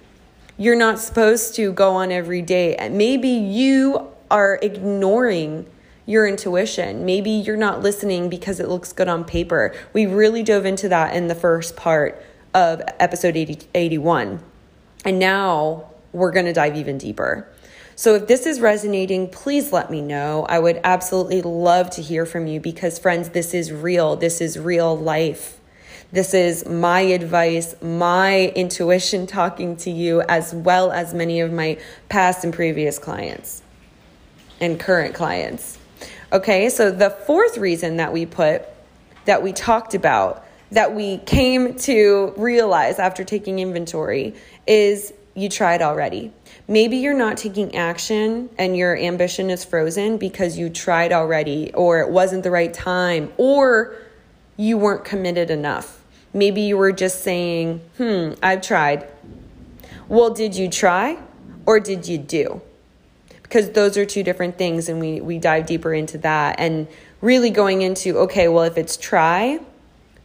you're 0.56 0.76
not 0.76 0.98
supposed 0.98 1.54
to 1.56 1.72
go 1.72 1.92
on 1.92 2.10
every 2.10 2.42
day. 2.42 2.76
Maybe 2.90 3.28
you 3.28 4.08
are 4.30 4.58
ignoring 4.62 5.66
your 6.06 6.26
intuition. 6.26 7.04
Maybe 7.04 7.30
you're 7.30 7.56
not 7.56 7.82
listening 7.82 8.28
because 8.28 8.58
it 8.58 8.68
looks 8.68 8.92
good 8.92 9.08
on 9.08 9.24
paper. 9.24 9.74
We 9.92 10.06
really 10.06 10.42
dove 10.42 10.66
into 10.66 10.88
that 10.88 11.14
in 11.14 11.28
the 11.28 11.34
first 11.34 11.76
part 11.76 12.22
of 12.54 12.82
episode 13.00 13.36
80, 13.36 13.68
81. 13.74 14.40
And 15.04 15.18
now 15.18 15.90
we're 16.12 16.32
going 16.32 16.46
to 16.46 16.52
dive 16.52 16.76
even 16.76 16.98
deeper. 16.98 17.48
So, 17.94 18.14
if 18.14 18.26
this 18.26 18.46
is 18.46 18.60
resonating, 18.60 19.28
please 19.28 19.72
let 19.72 19.90
me 19.90 20.00
know. 20.00 20.46
I 20.48 20.58
would 20.58 20.80
absolutely 20.82 21.42
love 21.42 21.90
to 21.90 22.02
hear 22.02 22.24
from 22.24 22.46
you 22.46 22.58
because, 22.58 22.98
friends, 22.98 23.30
this 23.30 23.52
is 23.52 23.70
real. 23.70 24.16
This 24.16 24.40
is 24.40 24.58
real 24.58 24.96
life. 24.96 25.58
This 26.10 26.34
is 26.34 26.66
my 26.66 27.00
advice, 27.00 27.74
my 27.80 28.52
intuition 28.54 29.26
talking 29.26 29.76
to 29.78 29.90
you, 29.90 30.20
as 30.22 30.54
well 30.54 30.92
as 30.92 31.14
many 31.14 31.40
of 31.40 31.52
my 31.52 31.78
past 32.08 32.44
and 32.44 32.52
previous 32.52 32.98
clients 32.98 33.62
and 34.60 34.78
current 34.78 35.14
clients. 35.14 35.78
Okay, 36.32 36.68
so 36.68 36.90
the 36.90 37.10
fourth 37.10 37.56
reason 37.56 37.96
that 37.96 38.12
we 38.12 38.26
put, 38.26 38.62
that 39.24 39.42
we 39.42 39.52
talked 39.52 39.94
about 39.94 40.44
that 40.72 40.94
we 40.94 41.18
came 41.18 41.74
to 41.74 42.32
realize 42.36 42.98
after 42.98 43.24
taking 43.24 43.58
inventory 43.58 44.34
is 44.66 45.12
you 45.34 45.48
tried 45.48 45.82
already. 45.82 46.32
Maybe 46.66 46.96
you're 46.96 47.16
not 47.16 47.36
taking 47.36 47.74
action 47.76 48.48
and 48.58 48.74
your 48.74 48.96
ambition 48.96 49.50
is 49.50 49.64
frozen 49.64 50.16
because 50.16 50.58
you 50.58 50.70
tried 50.70 51.12
already, 51.12 51.72
or 51.74 52.00
it 52.00 52.08
wasn't 52.08 52.42
the 52.42 52.50
right 52.50 52.72
time, 52.72 53.32
or 53.36 53.94
you 54.56 54.78
weren't 54.78 55.04
committed 55.04 55.50
enough. 55.50 56.02
Maybe 56.32 56.62
you 56.62 56.78
were 56.78 56.92
just 56.92 57.22
saying, 57.22 57.80
hmm, 57.98 58.32
I've 58.42 58.62
tried. 58.62 59.06
Well, 60.08 60.30
did 60.30 60.54
you 60.56 60.70
try 60.70 61.18
or 61.66 61.80
did 61.80 62.08
you 62.08 62.16
do? 62.16 62.62
Because 63.42 63.70
those 63.72 63.98
are 63.98 64.06
two 64.06 64.22
different 64.22 64.56
things, 64.56 64.88
and 64.88 64.98
we, 64.98 65.20
we 65.20 65.38
dive 65.38 65.66
deeper 65.66 65.92
into 65.92 66.16
that 66.18 66.58
and 66.58 66.88
really 67.20 67.50
going 67.50 67.82
into, 67.82 68.18
okay, 68.20 68.48
well, 68.48 68.64
if 68.64 68.78
it's 68.78 68.96
try, 68.96 69.60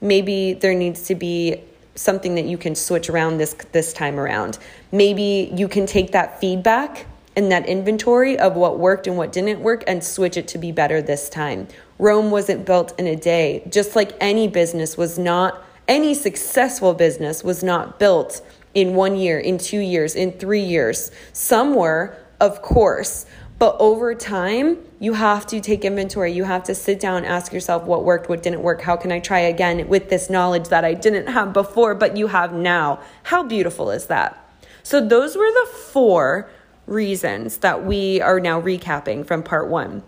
maybe 0.01 0.53
there 0.53 0.73
needs 0.73 1.03
to 1.03 1.15
be 1.15 1.61
something 1.95 2.35
that 2.35 2.45
you 2.45 2.57
can 2.57 2.75
switch 2.75 3.09
around 3.09 3.37
this 3.37 3.53
this 3.71 3.91
time 3.93 4.19
around. 4.19 4.59
Maybe 4.91 5.51
you 5.55 5.67
can 5.67 5.85
take 5.85 6.11
that 6.11 6.39
feedback 6.39 7.07
and 7.35 7.51
that 7.51 7.67
inventory 7.67 8.37
of 8.37 8.55
what 8.55 8.79
worked 8.79 9.07
and 9.07 9.17
what 9.17 9.31
didn't 9.31 9.59
work 9.59 9.83
and 9.87 10.03
switch 10.03 10.37
it 10.37 10.47
to 10.49 10.57
be 10.57 10.71
better 10.71 11.01
this 11.01 11.29
time. 11.29 11.67
Rome 11.99 12.31
wasn't 12.31 12.65
built 12.65 12.99
in 12.99 13.07
a 13.07 13.15
day, 13.15 13.63
just 13.69 13.95
like 13.95 14.11
any 14.19 14.47
business 14.47 14.97
was 14.97 15.17
not 15.17 15.63
any 15.87 16.13
successful 16.13 16.93
business 16.93 17.43
was 17.43 17.63
not 17.63 17.97
built 17.97 18.41
in 18.73 18.93
1 18.93 19.15
year, 19.15 19.39
in 19.39 19.57
2 19.57 19.79
years, 19.79 20.15
in 20.15 20.33
3 20.33 20.59
years. 20.61 21.11
Some 21.31 21.75
were, 21.75 22.17
of 22.39 22.61
course, 22.61 23.25
But 23.59 23.75
over 23.79 24.13
time, 24.13 24.77
you 24.99 25.13
have 25.13 25.47
to 25.47 25.59
take 25.59 25.83
inventory. 25.83 26.31
You 26.31 26.43
have 26.43 26.63
to 26.65 26.75
sit 26.75 26.99
down, 26.99 27.25
ask 27.25 27.51
yourself 27.51 27.83
what 27.83 28.03
worked, 28.03 28.29
what 28.29 28.43
didn't 28.43 28.61
work. 28.61 28.81
How 28.81 28.95
can 28.95 29.11
I 29.11 29.19
try 29.19 29.39
again 29.39 29.87
with 29.87 30.09
this 30.09 30.29
knowledge 30.29 30.69
that 30.69 30.85
I 30.85 30.93
didn't 30.93 31.27
have 31.27 31.53
before, 31.53 31.95
but 31.95 32.15
you 32.15 32.27
have 32.27 32.53
now? 32.53 32.99
How 33.23 33.41
beautiful 33.41 33.89
is 33.89 34.05
that? 34.07 34.37
So, 34.83 35.05
those 35.05 35.35
were 35.35 35.49
the 35.51 35.69
four 35.73 36.49
reasons 36.85 37.57
that 37.57 37.83
we 37.83 38.21
are 38.21 38.39
now 38.39 38.61
recapping 38.61 39.25
from 39.25 39.43
part 39.43 39.67
one. 39.69 40.03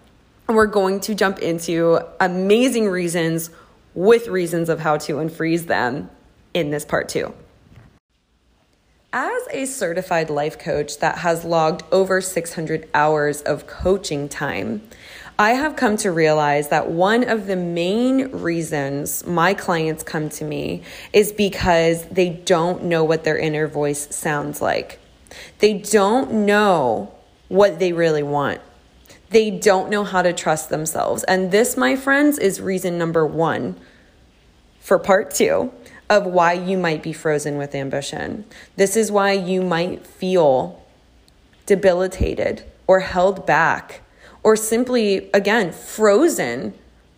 And 0.48 0.56
we're 0.56 0.68
going 0.68 1.00
to 1.02 1.16
jump 1.16 1.40
into 1.40 2.00
amazing 2.20 2.88
reasons 2.88 3.50
with 3.94 4.28
reasons 4.28 4.70
of 4.70 4.80
how 4.80 4.98
to 4.98 5.16
unfreeze 5.16 5.66
them 5.66 6.10
in 6.54 6.70
this 6.70 6.86
part 6.86 7.10
two. 7.10 7.34
As 9.12 9.42
a 9.50 9.66
certified 9.66 10.30
life 10.30 10.60
coach 10.60 11.00
that 11.00 11.20
has 11.20 11.44
logged 11.44 11.82
over 11.92 12.22
600 12.22 12.88
hours 12.94 13.42
of 13.42 13.66
coaching 13.66 14.30
time, 14.30 14.84
I 15.40 15.52
have 15.54 15.76
come 15.76 15.98
to 15.98 16.12
realize 16.12 16.70
that 16.70 16.92
one 16.92 17.28
of 17.28 17.48
the 17.48 17.56
main 17.56 18.30
reasons 18.32 19.26
my 19.26 19.56
clients 19.56 20.04
come 20.04 20.30
to 20.30 20.44
me 20.44 20.84
is 21.12 21.32
because 21.32 22.06
they 22.06 22.30
don't 22.30 22.84
know 22.84 23.04
what 23.04 23.24
their 23.24 23.38
inner 23.38 23.68
voice 23.68 24.16
sounds 24.16 24.62
like. 24.62 25.00
They 25.58 25.74
don't 25.74 26.46
know 26.46 27.12
what 27.48 27.80
they 27.80 27.94
really 27.94 28.22
want. 28.22 28.62
They 29.32 29.50
don't 29.50 29.90
know 29.90 30.04
how 30.04 30.22
to 30.22 30.34
trust 30.34 30.70
themselves. 30.70 31.24
And 31.24 31.52
this, 31.52 31.76
my 31.76 31.96
friends, 31.96 32.38
is 32.38 32.62
reason 32.62 33.00
number 33.00 33.26
one 33.26 33.76
for 34.80 35.00
part 35.00 35.32
two 35.34 35.74
of 36.10 36.26
why 36.26 36.54
you 36.54 36.78
might 36.78 37.04
be 37.04 37.14
frozen 37.14 37.58
with 37.58 37.76
ambition. 37.76 38.46
This 38.76 38.98
is 38.98 39.12
why 39.12 39.34
you 39.34 39.62
might 39.62 40.06
feel 40.06 40.84
debilitated 41.66 42.64
or 42.88 43.02
held 43.02 43.46
back 43.46 44.02
or 44.42 44.56
simply, 44.56 45.30
again, 45.34 45.72
frozen 45.72 46.74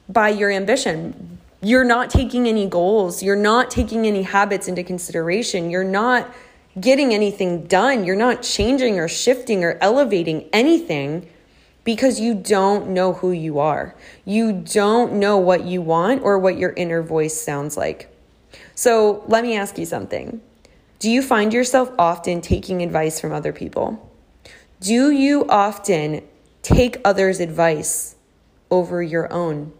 by 0.09 0.29
your 0.29 0.51
ambition. 0.51 1.39
You're 1.61 1.85
not 1.85 2.09
taking 2.09 2.47
any 2.47 2.67
goals, 2.67 3.21
you're 3.21 3.35
not 3.35 3.69
taking 3.69 4.07
any 4.07 4.23
habits 4.23 4.67
into 4.67 4.83
consideration, 4.83 5.69
you're 5.69 5.83
not 5.83 6.33
getting 6.79 7.13
anything 7.13 7.65
done, 7.67 8.03
you're 8.03 8.15
not 8.15 8.41
changing 8.41 8.99
or 8.99 9.07
shifting 9.07 9.63
or 9.63 9.77
elevating 9.79 10.49
anything 10.51 11.29
because 11.83 12.19
you 12.19 12.33
don't 12.33 12.89
know 12.89 13.13
who 13.13 13.31
you 13.31 13.59
are. 13.59 13.95
You 14.25 14.51
don't 14.51 15.13
know 15.13 15.37
what 15.37 15.65
you 15.65 15.81
want 15.81 16.23
or 16.23 16.37
what 16.39 16.57
your 16.57 16.73
inner 16.73 17.01
voice 17.01 17.39
sounds 17.39 17.77
like. 17.77 18.10
So 18.81 19.23
let 19.27 19.43
me 19.43 19.55
ask 19.55 19.77
you 19.77 19.85
something. 19.85 20.41
Do 20.97 21.11
you 21.11 21.21
find 21.21 21.53
yourself 21.53 21.91
often 21.99 22.41
taking 22.41 22.81
advice 22.81 23.21
from 23.21 23.31
other 23.31 23.53
people? 23.53 24.11
Do 24.79 25.11
you 25.11 25.45
often 25.47 26.23
take 26.63 26.97
others' 27.05 27.39
advice 27.39 28.15
over 28.71 29.03
your 29.03 29.31
own? 29.31 29.71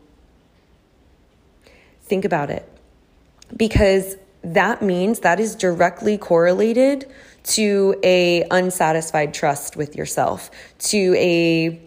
Think 2.03 2.25
about 2.25 2.51
it. 2.51 2.69
Because 3.57 4.17
that 4.43 4.83
means 4.83 5.21
that 5.21 5.39
is 5.39 5.55
directly 5.55 6.19
correlated 6.19 7.11
to 7.55 7.95
a 8.03 8.45
unsatisfied 8.51 9.33
trust 9.33 9.75
with 9.75 9.95
yourself, 9.95 10.51
to 10.77 11.15
a 11.17 11.81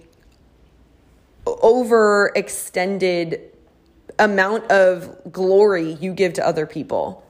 overextended 1.46 3.53
amount 4.18 4.70
of 4.70 5.32
glory 5.32 5.92
you 5.92 6.12
give 6.12 6.34
to 6.34 6.46
other 6.46 6.66
people. 6.66 7.24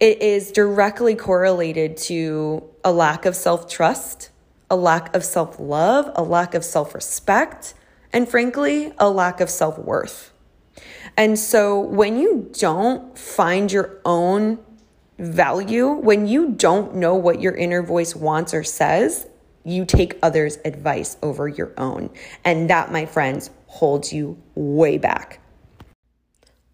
It 0.00 0.22
is 0.22 0.52
directly 0.52 1.14
correlated 1.14 1.96
to 1.98 2.64
a 2.84 2.92
lack 2.92 3.26
of 3.26 3.34
self 3.34 3.68
trust, 3.68 4.30
a 4.70 4.76
lack 4.76 5.14
of 5.14 5.24
self 5.24 5.58
love, 5.58 6.10
a 6.14 6.22
lack 6.22 6.54
of 6.54 6.64
self 6.64 6.94
respect, 6.94 7.74
and 8.12 8.28
frankly, 8.28 8.92
a 8.98 9.10
lack 9.10 9.40
of 9.40 9.50
self 9.50 9.78
worth. 9.78 10.32
And 11.16 11.38
so 11.38 11.80
when 11.80 12.18
you 12.18 12.50
don't 12.58 13.18
find 13.18 13.72
your 13.72 14.00
own 14.04 14.58
value, 15.18 15.88
when 15.88 16.28
you 16.28 16.50
don't 16.50 16.94
know 16.94 17.14
what 17.16 17.40
your 17.40 17.56
inner 17.56 17.82
voice 17.82 18.14
wants 18.14 18.54
or 18.54 18.62
says, 18.62 19.26
you 19.64 19.84
take 19.84 20.18
others' 20.22 20.58
advice 20.64 21.16
over 21.22 21.48
your 21.48 21.72
own. 21.76 22.10
And 22.44 22.70
that, 22.70 22.92
my 22.92 23.04
friends, 23.04 23.50
holds 23.66 24.12
you 24.12 24.40
way 24.54 24.98
back. 24.98 25.40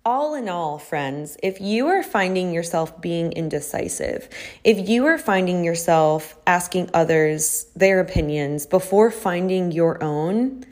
All 0.07 0.35
in 0.35 0.51
all, 0.51 0.77
friends, 0.77 1.39
if 1.43 1.63
you 1.63 1.87
are 1.87 2.03
finding 2.03 2.53
yourself 2.53 3.01
being 3.01 3.33
indecisive, 3.33 4.29
if 4.63 4.87
you 4.87 5.07
are 5.07 5.17
finding 5.17 5.65
yourself 5.65 6.37
asking 6.47 6.91
others 6.93 7.69
their 7.75 8.01
opinions 8.01 8.67
before 8.67 9.11
finding 9.11 9.73
your 9.73 10.05
own, 10.05 10.67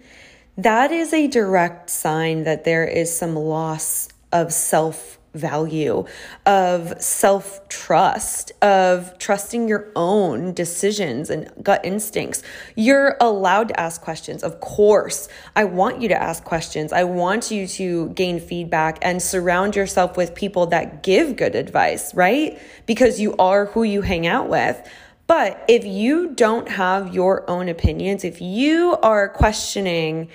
that 0.58 0.92
is 0.92 1.14
a 1.14 1.28
direct 1.28 1.88
sign 1.88 2.44
that 2.44 2.64
there 2.64 2.84
is 2.84 3.10
some 3.16 3.34
loss 3.34 4.10
of 4.32 4.52
self 4.52 5.18
value, 5.34 6.04
of 6.46 7.00
self 7.00 7.68
trust, 7.68 8.52
of 8.62 9.18
trusting 9.18 9.68
your 9.68 9.90
own 9.96 10.52
decisions 10.52 11.30
and 11.30 11.50
gut 11.62 11.84
instincts. 11.84 12.42
You're 12.76 13.16
allowed 13.20 13.68
to 13.68 13.80
ask 13.80 14.00
questions. 14.00 14.42
Of 14.42 14.60
course, 14.60 15.28
I 15.56 15.64
want 15.64 16.00
you 16.00 16.08
to 16.08 16.22
ask 16.22 16.44
questions. 16.44 16.92
I 16.92 17.04
want 17.04 17.50
you 17.50 17.66
to 17.68 18.10
gain 18.10 18.40
feedback 18.40 18.98
and 19.02 19.22
surround 19.22 19.76
yourself 19.76 20.16
with 20.16 20.34
people 20.34 20.66
that 20.66 21.02
give 21.02 21.36
good 21.36 21.54
advice, 21.54 22.14
right? 22.14 22.60
Because 22.86 23.20
you 23.20 23.34
are 23.38 23.66
who 23.66 23.82
you 23.82 24.02
hang 24.02 24.26
out 24.26 24.48
with. 24.48 24.80
But 25.26 25.64
if 25.68 25.84
you 25.84 26.34
don't 26.34 26.68
have 26.68 27.14
your 27.14 27.48
own 27.48 27.68
opinions, 27.68 28.24
if 28.24 28.42
you 28.42 28.96
are 29.02 29.28
questioning, 29.28 30.28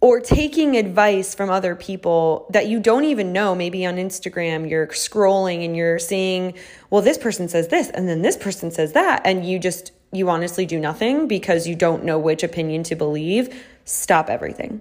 or 0.00 0.20
taking 0.20 0.76
advice 0.76 1.34
from 1.34 1.50
other 1.50 1.74
people 1.74 2.46
that 2.50 2.68
you 2.68 2.78
don't 2.78 3.04
even 3.04 3.32
know. 3.32 3.54
Maybe 3.54 3.84
on 3.84 3.96
Instagram, 3.96 4.70
you're 4.70 4.86
scrolling 4.88 5.64
and 5.64 5.76
you're 5.76 5.98
seeing, 5.98 6.54
well, 6.90 7.02
this 7.02 7.18
person 7.18 7.48
says 7.48 7.68
this, 7.68 7.90
and 7.90 8.08
then 8.08 8.22
this 8.22 8.36
person 8.36 8.70
says 8.70 8.92
that, 8.92 9.22
and 9.24 9.44
you 9.44 9.58
just, 9.58 9.92
you 10.12 10.30
honestly 10.30 10.66
do 10.66 10.78
nothing 10.78 11.26
because 11.26 11.66
you 11.66 11.74
don't 11.74 12.04
know 12.04 12.18
which 12.18 12.44
opinion 12.44 12.84
to 12.84 12.94
believe. 12.94 13.64
Stop 13.84 14.30
everything. 14.30 14.80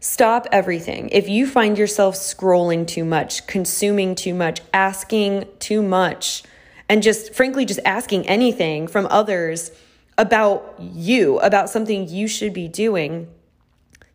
Stop 0.00 0.48
everything. 0.50 1.08
If 1.10 1.28
you 1.28 1.46
find 1.46 1.78
yourself 1.78 2.16
scrolling 2.16 2.88
too 2.88 3.04
much, 3.04 3.46
consuming 3.46 4.16
too 4.16 4.34
much, 4.34 4.60
asking 4.74 5.46
too 5.60 5.80
much, 5.80 6.42
and 6.88 7.00
just 7.00 7.32
frankly, 7.32 7.64
just 7.64 7.78
asking 7.84 8.26
anything 8.26 8.88
from 8.88 9.06
others 9.08 9.70
about 10.18 10.74
you, 10.80 11.38
about 11.38 11.70
something 11.70 12.08
you 12.08 12.26
should 12.26 12.52
be 12.52 12.66
doing 12.66 13.28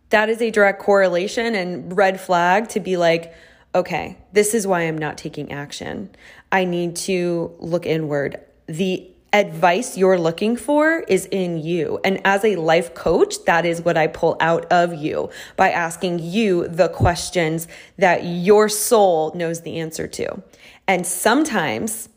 that 0.10 0.30
is 0.30 0.42
a 0.42 0.52
direct 0.52 0.82
correlation 0.82 1.56
and 1.56 1.96
red 1.96 2.20
flag 2.20 2.70
to 2.70 2.80
be 2.80 2.98
like, 2.98 3.34
okay, 3.76 4.18
this 4.32 4.54
is 4.54 4.66
why 4.66 4.82
I'm 4.82 4.98
not 4.98 5.18
taking 5.18 5.52
action. 5.52 6.10
I 6.52 6.66
need 6.66 6.96
to 6.98 7.54
look 7.60 7.86
inward. 7.86 8.40
The 8.68 9.10
advice 9.34 9.98
you're 9.98 10.18
looking 10.18 10.56
for 10.56 11.00
is 11.08 11.26
in 11.28 11.58
you. 11.58 12.00
And 12.04 12.22
as 12.26 12.44
a 12.46 12.56
life 12.56 12.96
coach, 12.96 13.44
that 13.46 13.66
is 13.66 13.82
what 13.82 13.98
I 13.98 14.08
pull 14.08 14.38
out 14.40 14.66
of 14.72 14.94
you 14.94 15.30
by 15.56 15.70
asking 15.70 16.20
you 16.20 16.68
the 16.68 16.90
questions 16.90 17.68
that 17.98 18.24
your 18.24 18.70
soul 18.70 19.34
knows 19.36 19.62
the 19.62 19.80
answer 19.80 20.08
to. 20.08 20.42
And 20.88 21.06
sometimes 21.06 22.10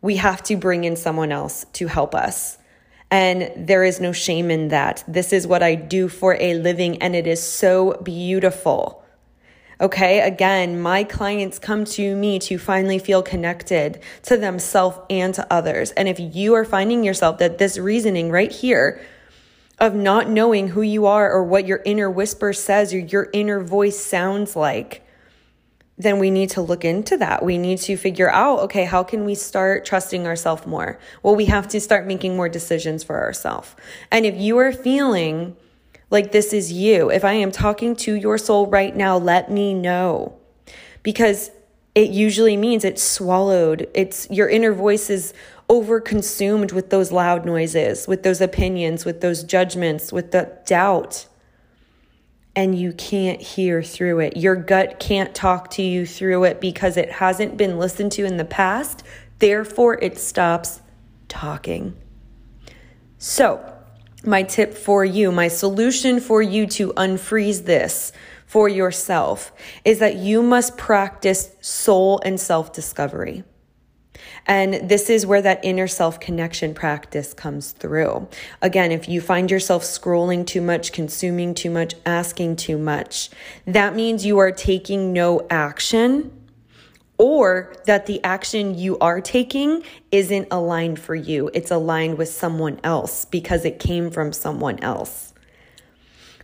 we 0.00 0.16
have 0.16 0.42
to 0.44 0.56
bring 0.56 0.84
in 0.84 0.96
someone 0.96 1.30
else 1.30 1.64
to 1.74 1.86
help 1.86 2.14
us. 2.14 2.58
And 3.12 3.68
there 3.68 3.84
is 3.84 4.00
no 4.00 4.12
shame 4.12 4.50
in 4.50 4.68
that. 4.68 5.04
This 5.06 5.34
is 5.34 5.46
what 5.46 5.62
I 5.62 5.74
do 5.74 6.08
for 6.08 6.34
a 6.40 6.54
living, 6.54 7.02
and 7.02 7.14
it 7.14 7.26
is 7.26 7.42
so 7.42 8.00
beautiful. 8.02 9.04
Okay, 9.82 10.20
again, 10.20 10.80
my 10.80 11.04
clients 11.04 11.58
come 11.58 11.84
to 11.84 12.16
me 12.16 12.38
to 12.38 12.56
finally 12.56 12.98
feel 12.98 13.22
connected 13.22 14.00
to 14.22 14.38
themselves 14.38 14.98
and 15.10 15.34
to 15.34 15.46
others. 15.52 15.90
And 15.90 16.08
if 16.08 16.18
you 16.18 16.54
are 16.54 16.64
finding 16.64 17.04
yourself 17.04 17.36
that 17.36 17.58
this 17.58 17.76
reasoning 17.76 18.30
right 18.30 18.50
here 18.50 19.04
of 19.78 19.94
not 19.94 20.30
knowing 20.30 20.68
who 20.68 20.80
you 20.80 21.04
are 21.04 21.30
or 21.30 21.44
what 21.44 21.66
your 21.66 21.82
inner 21.84 22.10
whisper 22.10 22.54
says 22.54 22.94
or 22.94 22.98
your 22.98 23.28
inner 23.34 23.60
voice 23.60 23.98
sounds 23.98 24.56
like, 24.56 25.01
then 25.98 26.18
we 26.18 26.30
need 26.30 26.50
to 26.50 26.62
look 26.62 26.84
into 26.84 27.16
that. 27.18 27.44
We 27.44 27.58
need 27.58 27.78
to 27.80 27.96
figure 27.96 28.30
out, 28.30 28.60
okay, 28.60 28.84
how 28.84 29.02
can 29.02 29.24
we 29.24 29.34
start 29.34 29.84
trusting 29.84 30.26
ourselves 30.26 30.66
more? 30.66 30.98
Well, 31.22 31.36
we 31.36 31.44
have 31.46 31.68
to 31.68 31.80
start 31.80 32.06
making 32.06 32.36
more 32.36 32.48
decisions 32.48 33.04
for 33.04 33.20
ourselves. 33.22 33.74
And 34.10 34.24
if 34.24 34.36
you 34.36 34.58
are 34.58 34.72
feeling 34.72 35.56
like 36.10 36.32
this 36.32 36.52
is 36.52 36.72
you, 36.72 37.10
if 37.10 37.24
I 37.24 37.32
am 37.32 37.52
talking 37.52 37.94
to 37.96 38.14
your 38.14 38.38
soul 38.38 38.66
right 38.66 38.94
now, 38.94 39.16
let 39.18 39.50
me 39.50 39.74
know. 39.74 40.38
Because 41.02 41.50
it 41.94 42.10
usually 42.10 42.56
means 42.56 42.84
it's 42.84 43.02
swallowed. 43.02 43.88
It's 43.94 44.30
your 44.30 44.48
inner 44.48 44.72
voice 44.72 45.10
is 45.10 45.34
over 45.68 46.00
consumed 46.00 46.72
with 46.72 46.90
those 46.90 47.12
loud 47.12 47.44
noises, 47.44 48.08
with 48.08 48.22
those 48.22 48.40
opinions, 48.40 49.04
with 49.04 49.20
those 49.20 49.42
judgments, 49.42 50.12
with 50.12 50.32
the 50.32 50.50
doubt 50.66 51.26
and 52.54 52.78
you 52.78 52.92
can't 52.92 53.40
hear 53.40 53.82
through 53.82 54.20
it. 54.20 54.36
Your 54.36 54.56
gut 54.56 55.00
can't 55.00 55.34
talk 55.34 55.70
to 55.72 55.82
you 55.82 56.04
through 56.04 56.44
it 56.44 56.60
because 56.60 56.96
it 56.96 57.10
hasn't 57.10 57.56
been 57.56 57.78
listened 57.78 58.12
to 58.12 58.24
in 58.24 58.36
the 58.36 58.44
past. 58.44 59.02
Therefore, 59.38 59.98
it 60.02 60.18
stops 60.18 60.80
talking. 61.28 61.96
So, 63.18 63.68
my 64.24 64.42
tip 64.42 64.74
for 64.74 65.04
you, 65.04 65.32
my 65.32 65.48
solution 65.48 66.20
for 66.20 66.42
you 66.42 66.66
to 66.68 66.92
unfreeze 66.92 67.64
this 67.64 68.12
for 68.46 68.68
yourself 68.68 69.52
is 69.84 69.98
that 69.98 70.16
you 70.16 70.42
must 70.42 70.76
practice 70.76 71.56
soul 71.60 72.20
and 72.24 72.38
self 72.38 72.72
discovery. 72.72 73.44
And 74.46 74.88
this 74.88 75.08
is 75.08 75.24
where 75.24 75.42
that 75.42 75.64
inner 75.64 75.86
self 75.86 76.18
connection 76.18 76.74
practice 76.74 77.32
comes 77.32 77.72
through. 77.72 78.28
Again, 78.60 78.92
if 78.92 79.08
you 79.08 79.20
find 79.20 79.50
yourself 79.50 79.82
scrolling 79.82 80.46
too 80.46 80.60
much, 80.60 80.92
consuming 80.92 81.54
too 81.54 81.70
much, 81.70 81.94
asking 82.04 82.56
too 82.56 82.78
much, 82.78 83.30
that 83.66 83.94
means 83.94 84.26
you 84.26 84.38
are 84.38 84.52
taking 84.52 85.12
no 85.12 85.46
action 85.48 86.32
or 87.18 87.72
that 87.86 88.06
the 88.06 88.22
action 88.24 88.76
you 88.76 88.98
are 88.98 89.20
taking 89.20 89.84
isn't 90.10 90.48
aligned 90.50 90.98
for 90.98 91.14
you. 91.14 91.50
It's 91.54 91.70
aligned 91.70 92.18
with 92.18 92.28
someone 92.28 92.80
else 92.82 93.24
because 93.26 93.64
it 93.64 93.78
came 93.78 94.10
from 94.10 94.32
someone 94.32 94.80
else. 94.80 95.32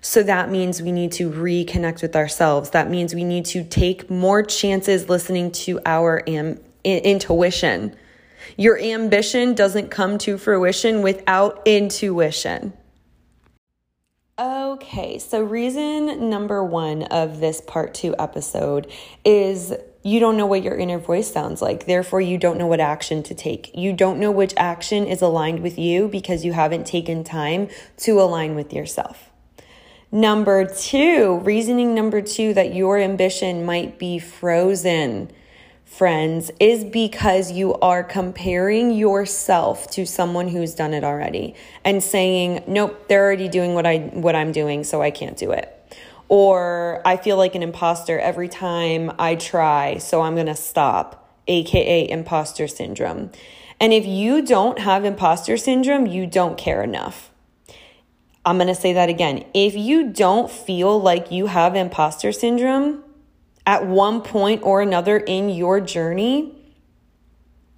So 0.01 0.23
that 0.23 0.51
means 0.51 0.81
we 0.81 0.93
need 0.93 1.11
to 1.13 1.29
reconnect 1.31 2.03
with 2.03 2.15
ourselves. 2.15 2.71
That 2.71 2.89
means 2.89 3.15
we 3.15 3.25
need 3.25 3.45
to 3.47 3.65
take 3.65 4.09
more 4.09 4.45
chances 4.45 5.09
listening 5.09 5.51
to 5.53 5.81
our 5.85 6.23
am- 6.29 6.61
intuition. 6.97 7.95
Your 8.57 8.79
ambition 8.79 9.55
doesn't 9.55 9.91
come 9.91 10.19
to 10.19 10.39
fruition 10.39 11.03
without 11.03 11.63
intuition. 11.67 12.73
Okay, 14.39 15.19
so 15.19 15.43
reason 15.43 16.31
number 16.31 16.63
one 16.63 17.03
of 17.03 17.41
this 17.41 17.61
part 17.61 17.93
two 17.93 18.15
episode 18.19 18.91
is 19.25 19.75
you 20.05 20.21
don't 20.21 20.37
know 20.37 20.47
what 20.47 20.63
your 20.63 20.77
inner 20.77 20.99
voice 20.99 21.33
sounds 21.33 21.61
like. 21.61 21.87
Therefore, 21.87 22.21
you 22.21 22.39
don't 22.39 22.57
know 22.57 22.69
what 22.69 22.79
action 22.79 23.23
to 23.25 23.35
take. 23.35 23.73
You 23.75 23.93
don't 23.93 24.21
know 24.21 24.31
which 24.31 24.55
action 24.57 25.07
is 25.07 25.23
aligned 25.23 25.61
with 25.61 25.77
you 25.77 26.07
because 26.07 26.45
you 26.45 26.53
haven't 26.53 26.87
taken 26.87 27.25
time 27.25 27.69
to 27.99 28.21
align 28.21 28.55
with 28.55 28.73
yourself. 28.73 29.31
Number 30.11 30.65
two, 30.65 31.41
reasoning 31.45 31.95
number 31.95 32.23
two 32.23 32.55
that 32.55 32.75
your 32.75 32.97
ambition 32.97 33.67
might 33.67 33.99
be 33.99 34.19
frozen, 34.19 35.31
friends, 35.89 36.51
is 36.61 36.85
because 36.85 37.51
you 37.51 37.75
are 37.75 38.05
comparing 38.05 38.93
yourself 38.93 39.91
to 39.91 40.07
someone 40.07 40.49
who's 40.49 40.75
done 40.75 40.95
it 40.95 41.03
already 41.03 41.55
and 41.85 42.03
saying, 42.03 42.63
nope, 42.67 43.09
they're 43.09 43.25
already 43.25 43.49
doing 43.49 43.75
what 43.75 43.87
I 43.87 43.99
what 43.99 44.37
I'm 44.37 44.53
doing, 44.53 44.85
so 44.85 45.03
I 45.03 45.11
can't 45.11 45.37
do 45.37 45.51
it 45.51 45.75
or 46.29 47.01
I 47.05 47.17
feel 47.17 47.37
like 47.37 47.55
an 47.55 47.63
imposter 47.63 48.19
every 48.19 48.49
time 48.49 49.11
I 49.19 49.35
try, 49.35 49.99
so 49.99 50.21
I'm 50.21 50.35
going 50.35 50.47
to 50.47 50.55
stop, 50.55 51.33
aka 51.47 52.09
imposter 52.09 52.69
syndrome. 52.69 53.31
And 53.81 53.93
if 53.93 54.05
you 54.05 54.43
don't 54.45 54.79
have 54.81 55.05
imposter 55.05 55.57
syndrome, 55.57 56.07
you 56.07 56.27
don't 56.27 56.59
care 56.59 56.83
enough. 56.83 57.31
I'm 58.45 58.57
going 58.57 58.69
to 58.69 58.75
say 58.75 58.93
that 58.93 59.09
again. 59.09 59.45
If 59.55 59.75
you 59.75 60.11
don't 60.11 60.51
feel 60.51 61.01
like 61.01 61.31
you 61.31 61.47
have 61.47 61.75
imposter 61.75 62.33
syndrome 62.33 63.05
at 63.69 63.87
one 63.87 64.23
point 64.23 64.63
or 64.65 64.81
another 64.81 65.19
in 65.19 65.51
your 65.51 65.79
journey, 65.79 66.55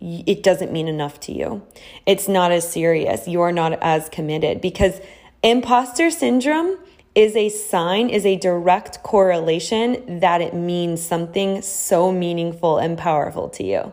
it 0.01 0.45
doesn't 0.45 0.71
mean 0.71 0.87
enough 0.87 1.19
to 1.19 1.33
you. 1.33 1.67
It's 2.07 2.29
not 2.29 2.53
as 2.53 2.71
serious. 2.71 3.27
You're 3.27 3.51
not 3.51 3.73
as 3.83 4.09
committed 4.09 4.61
because 4.61 5.01
imposter 5.43 6.13
syndrome 6.13 6.79
is 7.17 7.35
a 7.35 7.49
sign, 7.49 8.09
is 8.09 8.25
a 8.25 8.37
direct 8.37 9.03
correlation 9.03 10.21
that 10.21 10.41
it 10.41 10.55
means 10.55 11.03
something 11.03 11.61
so 11.61 12.13
meaningful 12.13 12.79
and 12.79 12.97
powerful 12.97 13.49
to 13.49 13.65
you. 13.65 13.93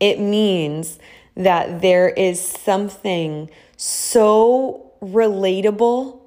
It 0.00 0.18
means 0.18 0.98
that 1.36 1.80
there 1.80 2.08
is 2.08 2.40
something 2.40 3.48
so 3.76 4.90
relatable, 5.00 6.20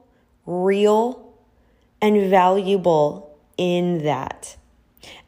real, 0.45 1.35
and 2.01 2.29
valuable 2.29 3.28
in 3.59 4.03
that. 4.05 4.55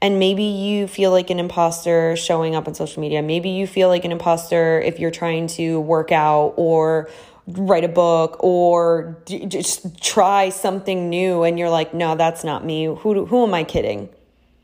And 0.01 0.17
maybe 0.17 0.43
you 0.43 0.87
feel 0.87 1.11
like 1.11 1.29
an 1.29 1.39
imposter 1.39 2.15
showing 2.15 2.55
up 2.55 2.67
on 2.67 2.73
social 2.73 3.01
media. 3.01 3.21
Maybe 3.21 3.49
you 3.49 3.67
feel 3.67 3.89
like 3.89 4.05
an 4.05 4.11
imposter 4.11 4.79
if 4.79 4.99
you're 4.99 5.11
trying 5.11 5.47
to 5.47 5.79
work 5.81 6.11
out 6.11 6.53
or 6.55 7.09
write 7.45 7.83
a 7.83 7.89
book 7.89 8.37
or 8.43 9.21
d- 9.25 9.45
just 9.45 10.01
try 10.01 10.49
something 10.49 11.09
new 11.09 11.43
and 11.43 11.59
you're 11.59 11.69
like, 11.69 11.93
no, 11.93 12.15
that's 12.15 12.43
not 12.43 12.65
me. 12.65 12.85
Who, 12.85 13.25
who 13.25 13.45
am 13.45 13.53
I 13.53 13.63
kidding? 13.63 14.09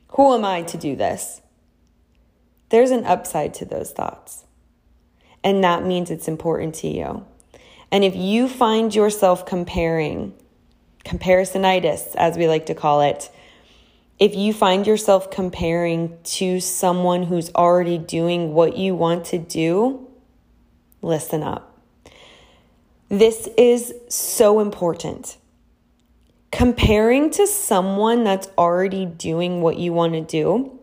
Who 0.09 0.33
am 0.33 0.45
I 0.45 0.63
to 0.63 0.77
do 0.77 0.95
this? 0.95 1.41
There's 2.69 2.91
an 2.91 3.05
upside 3.05 3.53
to 3.55 3.65
those 3.65 3.91
thoughts. 3.91 4.45
And 5.43 5.63
that 5.63 5.85
means 5.85 6.09
it's 6.09 6.27
important 6.27 6.73
to 6.75 6.87
you. 6.87 7.25
And 7.91 8.03
if 8.03 8.15
you 8.15 8.47
find 8.47 8.93
yourself 8.93 9.45
comparing, 9.45 10.33
comparisonitis, 11.05 12.15
as 12.15 12.37
we 12.37 12.47
like 12.47 12.65
to 12.67 12.75
call 12.75 13.01
it, 13.01 13.29
if 14.19 14.35
you 14.35 14.53
find 14.53 14.87
yourself 14.87 15.29
comparing 15.29 16.17
to 16.23 16.59
someone 16.59 17.23
who's 17.23 17.53
already 17.53 17.97
doing 17.97 18.53
what 18.53 18.77
you 18.77 18.95
want 18.95 19.25
to 19.25 19.37
do, 19.37 20.07
listen 21.01 21.43
up 21.43 21.67
this 23.09 23.47
is 23.57 23.93
so 24.09 24.59
important. 24.59 25.37
Comparing 26.51 27.29
to 27.31 27.47
someone 27.47 28.23
that's 28.23 28.49
already 28.57 29.05
doing 29.05 29.61
what 29.61 29.77
you 29.77 29.93
want 29.93 30.13
to 30.13 30.21
do 30.21 30.77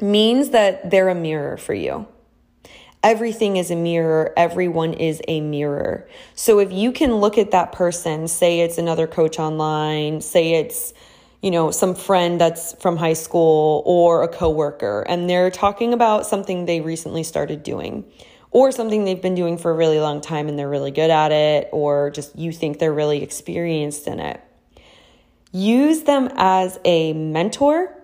means 0.00 0.50
that 0.50 0.90
they're 0.90 1.08
a 1.08 1.14
mirror 1.14 1.56
for 1.56 1.74
you. 1.74 2.06
Everything 3.02 3.56
is 3.56 3.70
a 3.70 3.76
mirror, 3.76 4.32
everyone 4.36 4.94
is 4.94 5.20
a 5.28 5.40
mirror. 5.40 6.08
So 6.34 6.58
if 6.58 6.72
you 6.72 6.90
can 6.90 7.16
look 7.16 7.36
at 7.38 7.50
that 7.50 7.72
person, 7.72 8.28
say 8.28 8.60
it's 8.60 8.78
another 8.78 9.06
coach 9.06 9.38
online, 9.38 10.20
say 10.20 10.54
it's 10.54 10.94
you 11.44 11.50
know, 11.50 11.70
some 11.70 11.94
friend 11.94 12.40
that's 12.40 12.72
from 12.80 12.96
high 12.96 13.12
school 13.12 13.82
or 13.84 14.22
a 14.22 14.28
coworker 14.28 15.04
and 15.06 15.28
they're 15.28 15.50
talking 15.50 15.92
about 15.92 16.26
something 16.26 16.64
they 16.64 16.80
recently 16.80 17.22
started 17.22 17.62
doing 17.62 18.02
or 18.50 18.72
something 18.72 19.04
they've 19.04 19.20
been 19.20 19.34
doing 19.34 19.58
for 19.58 19.70
a 19.70 19.74
really 19.74 20.00
long 20.00 20.22
time 20.22 20.48
and 20.48 20.58
they're 20.58 20.70
really 20.70 20.90
good 20.90 21.10
at 21.10 21.32
it, 21.32 21.68
or 21.70 22.10
just 22.10 22.34
you 22.38 22.50
think 22.50 22.78
they're 22.78 22.94
really 22.94 23.22
experienced 23.22 24.06
in 24.06 24.20
it. 24.20 24.40
Use 25.52 26.04
them 26.04 26.30
as 26.34 26.78
a 26.86 27.12
mentor 27.12 27.94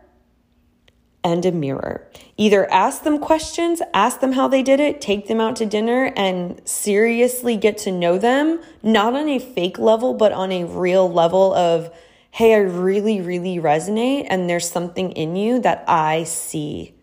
and 1.25 1.47
a 1.47 1.53
mirror. 1.53 2.07
Either 2.37 2.71
ask 2.71 3.05
them 3.05 3.19
questions, 3.19 3.81
ask 3.95 4.21
them 4.21 4.33
how 4.33 4.49
they 4.49 4.63
did 4.63 4.81
it, 4.81 5.01
take 5.01 5.29
them 5.29 5.41
out 5.41 5.57
to 5.57 5.65
dinner, 5.65 6.13
and 6.15 6.61
seriously 6.69 7.57
get 7.57 7.79
to 7.79 7.91
know 7.91 8.19
them, 8.19 8.61
not 8.83 9.15
on 9.15 9.31
a 9.31 9.39
fake 9.39 9.79
level, 9.79 10.13
but 10.13 10.31
on 10.31 10.53
a 10.53 10.65
real 10.65 11.11
level 11.11 11.55
of, 11.55 11.91
hey, 12.31 12.55
I 12.55 12.59
really, 12.59 13.21
really 13.21 13.59
resonate, 13.59 14.27
and 14.31 14.49
there's 14.49 14.69
something 14.69 15.13
in 15.13 15.37
you 15.37 15.61
that 15.61 15.85
I 15.89 16.25
see, 16.25 16.95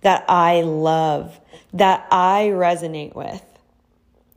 that 0.00 0.24
I 0.28 0.62
love, 0.62 1.40
that 1.72 2.06
I 2.10 2.50
resonate 2.52 3.14
with. 3.14 3.42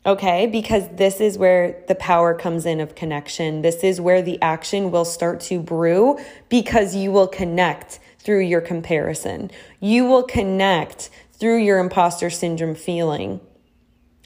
Okay, 0.06 0.48
because 0.48 0.84
this 0.96 1.22
is 1.22 1.38
where 1.38 1.82
the 1.88 1.96
power 1.96 2.34
comes 2.34 2.66
in 2.66 2.82
of 2.82 2.94
connection. 2.94 3.62
This 3.62 3.86
is 3.86 4.02
where 4.02 4.22
the 4.22 4.42
action 4.42 4.92
will 4.92 5.06
start 5.06 5.40
to 5.42 5.60
brew 5.60 6.20
because 6.50 6.94
you 6.94 7.12
will 7.12 7.28
connect 7.28 8.00
through 8.20 8.42
your 8.42 8.60
comparison. 8.60 9.50
You 9.80 10.06
will 10.06 10.24
connect 10.24 11.10
through 11.32 11.60
your 11.60 11.80
imposter 11.80 12.30
syndrome 12.30 12.76
feeling. 12.76 13.40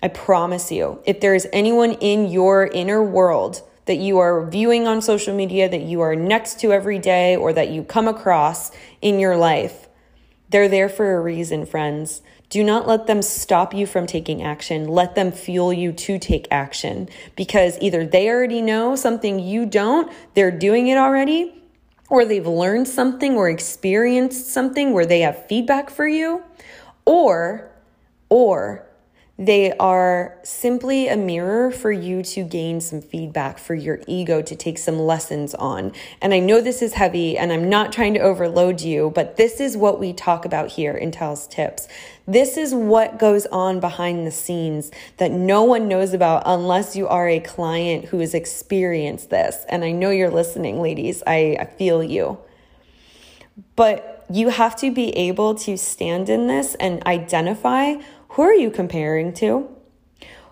I 0.02 0.08
promise 0.08 0.72
you, 0.72 1.00
if 1.06 1.20
there 1.20 1.36
is 1.36 1.48
anyone 1.54 1.94
in 1.94 2.28
your 2.28 2.66
inner 2.66 3.04
world 3.04 3.67
that 3.88 3.98
you 3.98 4.20
are 4.20 4.46
viewing 4.46 4.88
on 4.88 5.02
social 5.02 5.36
media, 5.36 5.68
that 5.68 5.82
you 5.82 6.02
are 6.02 6.16
next 6.16 6.60
to 6.60 6.72
every 6.72 7.00
day, 7.00 7.36
or 7.36 7.52
that 7.54 7.70
you 7.70 7.84
come 7.84 8.08
across 8.08 8.72
in 9.02 9.20
your 9.20 9.36
life, 9.36 9.88
they're 10.50 10.70
there 10.70 10.88
for 10.88 11.16
a 11.16 11.22
reason, 11.22 11.66
friends. 11.66 12.22
Do 12.50 12.64
not 12.64 12.88
let 12.88 13.08
them 13.08 13.22
stop 13.22 13.74
you 13.74 13.86
from 13.86 14.08
taking 14.08 14.42
action. 14.42 14.88
Let 14.88 15.16
them 15.16 15.34
fuel 15.34 15.74
you 15.74 15.92
to 15.92 16.18
take 16.18 16.48
action 16.50 17.10
because 17.36 17.78
either 17.82 18.06
they 18.06 18.30
already 18.30 18.62
know 18.62 18.96
something 18.96 19.40
you 19.40 19.66
don't, 19.66 20.10
they're 20.34 20.52
doing 20.52 20.88
it 20.88 20.98
already, 20.98 21.54
or 22.10 22.24
they've 22.24 22.48
learned 22.48 22.88
something 22.88 23.36
or 23.36 23.50
experienced 23.50 24.48
something 24.48 24.94
where 24.94 25.06
they 25.06 25.20
have 25.22 25.46
feedback 25.48 25.90
for 25.90 26.08
you, 26.08 26.42
or, 27.04 27.70
or 28.30 28.87
they 29.40 29.72
are 29.78 30.36
simply 30.42 31.08
a 31.08 31.16
mirror 31.16 31.70
for 31.70 31.92
you 31.92 32.24
to 32.24 32.44
gain 32.44 32.82
some 32.82 33.02
feedback, 33.02 33.60
for 33.60 33.76
your 33.76 34.00
ego 34.08 34.42
to 34.42 34.56
take 34.56 34.80
some 34.80 34.98
lessons 34.98 35.54
on. 35.54 35.92
And 36.22 36.34
I 36.34 36.40
know 36.40 36.60
this 36.60 36.82
is 36.82 36.94
heavy 36.94 37.38
and 37.38 37.54
I'm 37.54 37.70
not 37.70 37.94
trying 37.94 38.16
to 38.16 38.20
overload 38.20 38.82
you, 38.82 39.12
but 39.14 39.38
this 39.38 39.60
is 39.60 39.78
what 39.78 40.00
we 40.00 40.12
talk 40.12 40.44
about 40.44 40.70
here 40.70 40.94
in 40.94 41.12
Tal's 41.12 41.46
Tips. 41.48 41.88
This 42.26 42.58
is 42.58 42.74
what 42.74 43.20
goes 43.20 43.46
on 43.48 43.80
behind 43.80 44.26
the 44.26 44.32
scenes 44.32 44.90
that 45.18 45.32
no 45.32 45.64
one 45.64 45.88
knows 45.88 46.14
about 46.14 46.42
unless 46.46 46.96
you 46.96 47.08
are 47.08 47.30
a 47.30 47.40
client 47.40 48.06
who 48.06 48.20
has 48.20 48.34
experienced 48.34 49.30
this. 49.30 49.66
And 49.70 49.84
I 49.84 49.92
know 49.92 50.10
you're 50.10 50.32
listening, 50.32 50.82
ladies. 50.82 51.22
I, 51.28 51.58
I 51.60 51.66
feel 51.66 52.04
you. 52.04 52.40
But 53.76 54.26
you 54.30 54.50
have 54.50 54.76
to 54.78 54.92
be 54.92 55.16
able 55.16 55.56
to 55.56 55.78
stand 55.78 56.28
in 56.28 56.48
this 56.48 56.76
and 56.76 57.06
identify 57.06 57.96
who 58.30 58.42
are 58.42 58.54
you 58.54 58.70
comparing 58.70 59.34
to? 59.36 59.78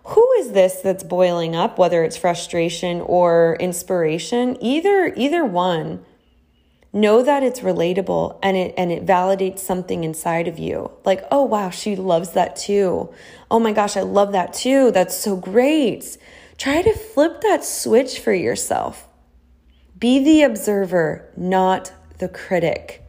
who 0.06 0.32
is 0.38 0.52
this 0.52 0.82
that's 0.82 1.04
boiling 1.04 1.56
up 1.56 1.80
whether 1.80 2.04
it's 2.04 2.18
frustration 2.18 3.02
or 3.02 3.58
inspiration? 3.60 4.58
Either 4.62 5.12
either 5.16 5.44
one. 5.44 6.06
Know 6.94 7.24
that 7.24 7.44
it's 7.44 7.60
relatable 7.60 8.40
and 8.42 8.56
it 8.56 8.74
and 8.78 8.90
it 8.90 9.06
validates 9.06 9.60
something 9.60 10.06
inside 10.06 10.48
of 10.48 10.58
you. 10.60 10.92
Like 11.04 11.26
oh 11.30 11.44
wow 11.44 11.70
she 11.70 11.96
loves 11.96 12.32
that 12.32 12.56
too. 12.56 13.14
Oh 13.52 13.60
my 13.60 13.74
gosh 13.74 13.98
i 13.98 14.02
love 14.02 14.32
that 14.32 14.54
too. 14.54 14.92
That's 14.92 15.18
so 15.18 15.36
great. 15.36 16.18
Try 16.58 16.82
to 16.84 16.94
flip 16.94 17.42
that 17.42 17.66
switch 17.66 18.20
for 18.20 18.34
yourself. 18.34 19.10
Be 19.98 20.24
the 20.24 20.44
observer 20.44 21.30
not 21.36 21.92
the 22.20 22.30
critic 22.30 23.05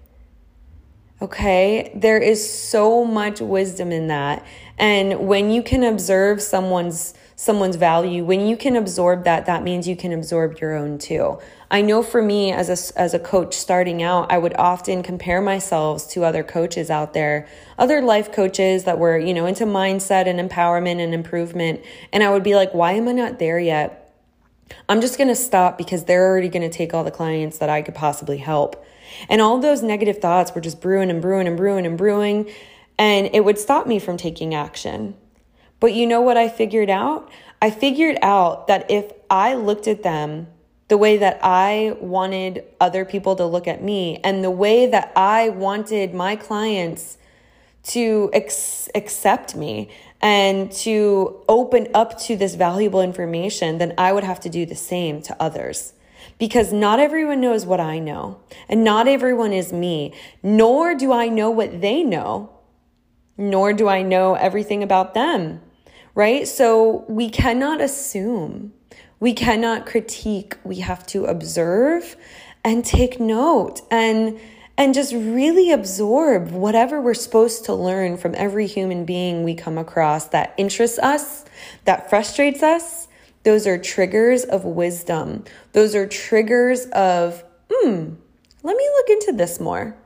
Okay, 1.22 1.92
there 1.94 2.18
is 2.18 2.46
so 2.46 3.02
much 3.02 3.40
wisdom 3.40 3.90
in 3.90 4.08
that. 4.08 4.44
And 4.76 5.26
when 5.26 5.50
you 5.50 5.62
can 5.62 5.82
observe 5.82 6.42
someone's 6.42 7.14
someone's 7.38 7.76
value, 7.76 8.24
when 8.24 8.46
you 8.46 8.56
can 8.56 8.76
absorb 8.76 9.24
that, 9.24 9.46
that 9.46 9.62
means 9.62 9.88
you 9.88 9.96
can 9.96 10.12
absorb 10.12 10.58
your 10.58 10.74
own 10.74 10.98
too. 10.98 11.38
I 11.70 11.80
know 11.80 12.02
for 12.02 12.20
me 12.20 12.52
as 12.52 12.68
a 12.68 13.00
as 13.00 13.14
a 13.14 13.18
coach 13.18 13.54
starting 13.54 14.02
out, 14.02 14.30
I 14.30 14.36
would 14.36 14.54
often 14.56 15.02
compare 15.02 15.40
myself 15.40 16.06
to 16.10 16.22
other 16.22 16.42
coaches 16.42 16.90
out 16.90 17.14
there, 17.14 17.48
other 17.78 18.02
life 18.02 18.30
coaches 18.30 18.84
that 18.84 18.98
were, 18.98 19.18
you 19.18 19.32
know, 19.32 19.46
into 19.46 19.64
mindset 19.64 20.26
and 20.26 20.38
empowerment 20.38 21.00
and 21.00 21.14
improvement, 21.14 21.80
and 22.12 22.22
I 22.22 22.30
would 22.30 22.42
be 22.42 22.54
like, 22.54 22.74
why 22.74 22.92
am 22.92 23.08
I 23.08 23.12
not 23.12 23.38
there 23.38 23.58
yet? 23.58 24.02
I'm 24.86 25.00
just 25.00 25.16
going 25.16 25.28
to 25.28 25.36
stop 25.36 25.78
because 25.78 26.04
they're 26.04 26.26
already 26.26 26.48
going 26.50 26.68
to 26.68 26.76
take 26.76 26.92
all 26.92 27.04
the 27.04 27.10
clients 27.10 27.56
that 27.58 27.70
I 27.70 27.80
could 27.80 27.94
possibly 27.94 28.38
help. 28.38 28.84
And 29.28 29.40
all 29.40 29.58
those 29.58 29.82
negative 29.82 30.18
thoughts 30.18 30.54
were 30.54 30.60
just 30.60 30.80
brewing 30.80 31.10
and 31.10 31.20
brewing 31.20 31.46
and 31.46 31.56
brewing 31.56 31.86
and 31.86 31.98
brewing. 31.98 32.50
And 32.98 33.30
it 33.32 33.44
would 33.44 33.58
stop 33.58 33.86
me 33.86 33.98
from 33.98 34.16
taking 34.16 34.54
action. 34.54 35.16
But 35.80 35.92
you 35.94 36.06
know 36.06 36.20
what 36.20 36.36
I 36.36 36.48
figured 36.48 36.90
out? 36.90 37.30
I 37.60 37.70
figured 37.70 38.18
out 38.22 38.66
that 38.68 38.90
if 38.90 39.12
I 39.30 39.54
looked 39.54 39.88
at 39.88 40.02
them 40.02 40.48
the 40.88 40.96
way 40.96 41.16
that 41.18 41.40
I 41.42 41.96
wanted 42.00 42.64
other 42.80 43.04
people 43.04 43.34
to 43.36 43.44
look 43.44 43.66
at 43.66 43.82
me 43.82 44.20
and 44.22 44.44
the 44.44 44.50
way 44.50 44.86
that 44.86 45.12
I 45.16 45.48
wanted 45.48 46.14
my 46.14 46.36
clients 46.36 47.18
to 47.84 48.30
ex- 48.32 48.88
accept 48.94 49.56
me 49.56 49.90
and 50.20 50.70
to 50.72 51.42
open 51.48 51.88
up 51.92 52.18
to 52.20 52.36
this 52.36 52.54
valuable 52.54 53.00
information, 53.00 53.78
then 53.78 53.94
I 53.98 54.12
would 54.12 54.24
have 54.24 54.40
to 54.40 54.48
do 54.48 54.64
the 54.64 54.76
same 54.76 55.22
to 55.22 55.36
others 55.40 55.92
because 56.38 56.72
not 56.72 56.98
everyone 56.98 57.40
knows 57.40 57.64
what 57.64 57.80
I 57.80 57.98
know, 57.98 58.40
and 58.68 58.84
not 58.84 59.08
everyone 59.08 59.52
is 59.52 59.72
me, 59.72 60.12
nor 60.42 60.94
do 60.94 61.12
I 61.12 61.28
know 61.28 61.50
what 61.50 61.80
they 61.80 62.02
know, 62.02 62.50
nor 63.38 63.72
do 63.72 63.88
I 63.88 64.02
know 64.02 64.34
everything 64.34 64.82
about 64.82 65.14
them, 65.14 65.60
right? 66.14 66.46
So 66.46 67.04
we 67.08 67.30
cannot 67.30 67.80
assume, 67.80 68.72
we 69.18 69.32
cannot 69.32 69.86
critique, 69.86 70.56
we 70.64 70.76
have 70.80 71.06
to 71.08 71.24
observe 71.24 72.16
and 72.64 72.84
take 72.84 73.20
note 73.20 73.80
and 73.90 74.38
and 74.78 74.92
just 74.92 75.14
really 75.14 75.72
absorb 75.72 76.50
whatever 76.50 77.00
we're 77.00 77.14
supposed 77.14 77.64
to 77.64 77.72
learn 77.72 78.16
from 78.16 78.34
every 78.36 78.66
human 78.66 79.04
being 79.06 79.42
we 79.42 79.54
come 79.54 79.78
across 79.78 80.28
that 80.28 80.52
interests 80.58 80.98
us, 80.98 81.44
that 81.84 82.10
frustrates 82.10 82.62
us, 82.62 83.05
those 83.46 83.64
are 83.64 83.78
triggers 83.78 84.42
of 84.42 84.64
wisdom. 84.64 85.44
Those 85.72 85.94
are 85.94 86.04
triggers 86.04 86.86
of, 86.86 87.44
hmm, 87.70 88.14
let 88.64 88.76
me 88.76 88.90
look 88.96 89.08
into 89.08 89.32
this 89.36 89.60
more. 89.60 89.96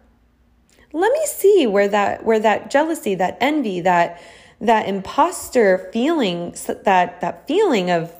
Let 0.93 1.11
me 1.11 1.25
see 1.25 1.67
where 1.67 1.89
that 1.89 2.23
where 2.23 2.39
that 2.39 2.71
jealousy, 2.71 3.15
that 3.15 3.39
envy, 3.41 3.81
that 3.81 4.21
that 4.61 4.87
imposter 4.87 5.89
feeling, 5.91 6.55
that 6.67 7.23
that 7.23 7.49
feeling 7.49 7.91
of 7.91 8.13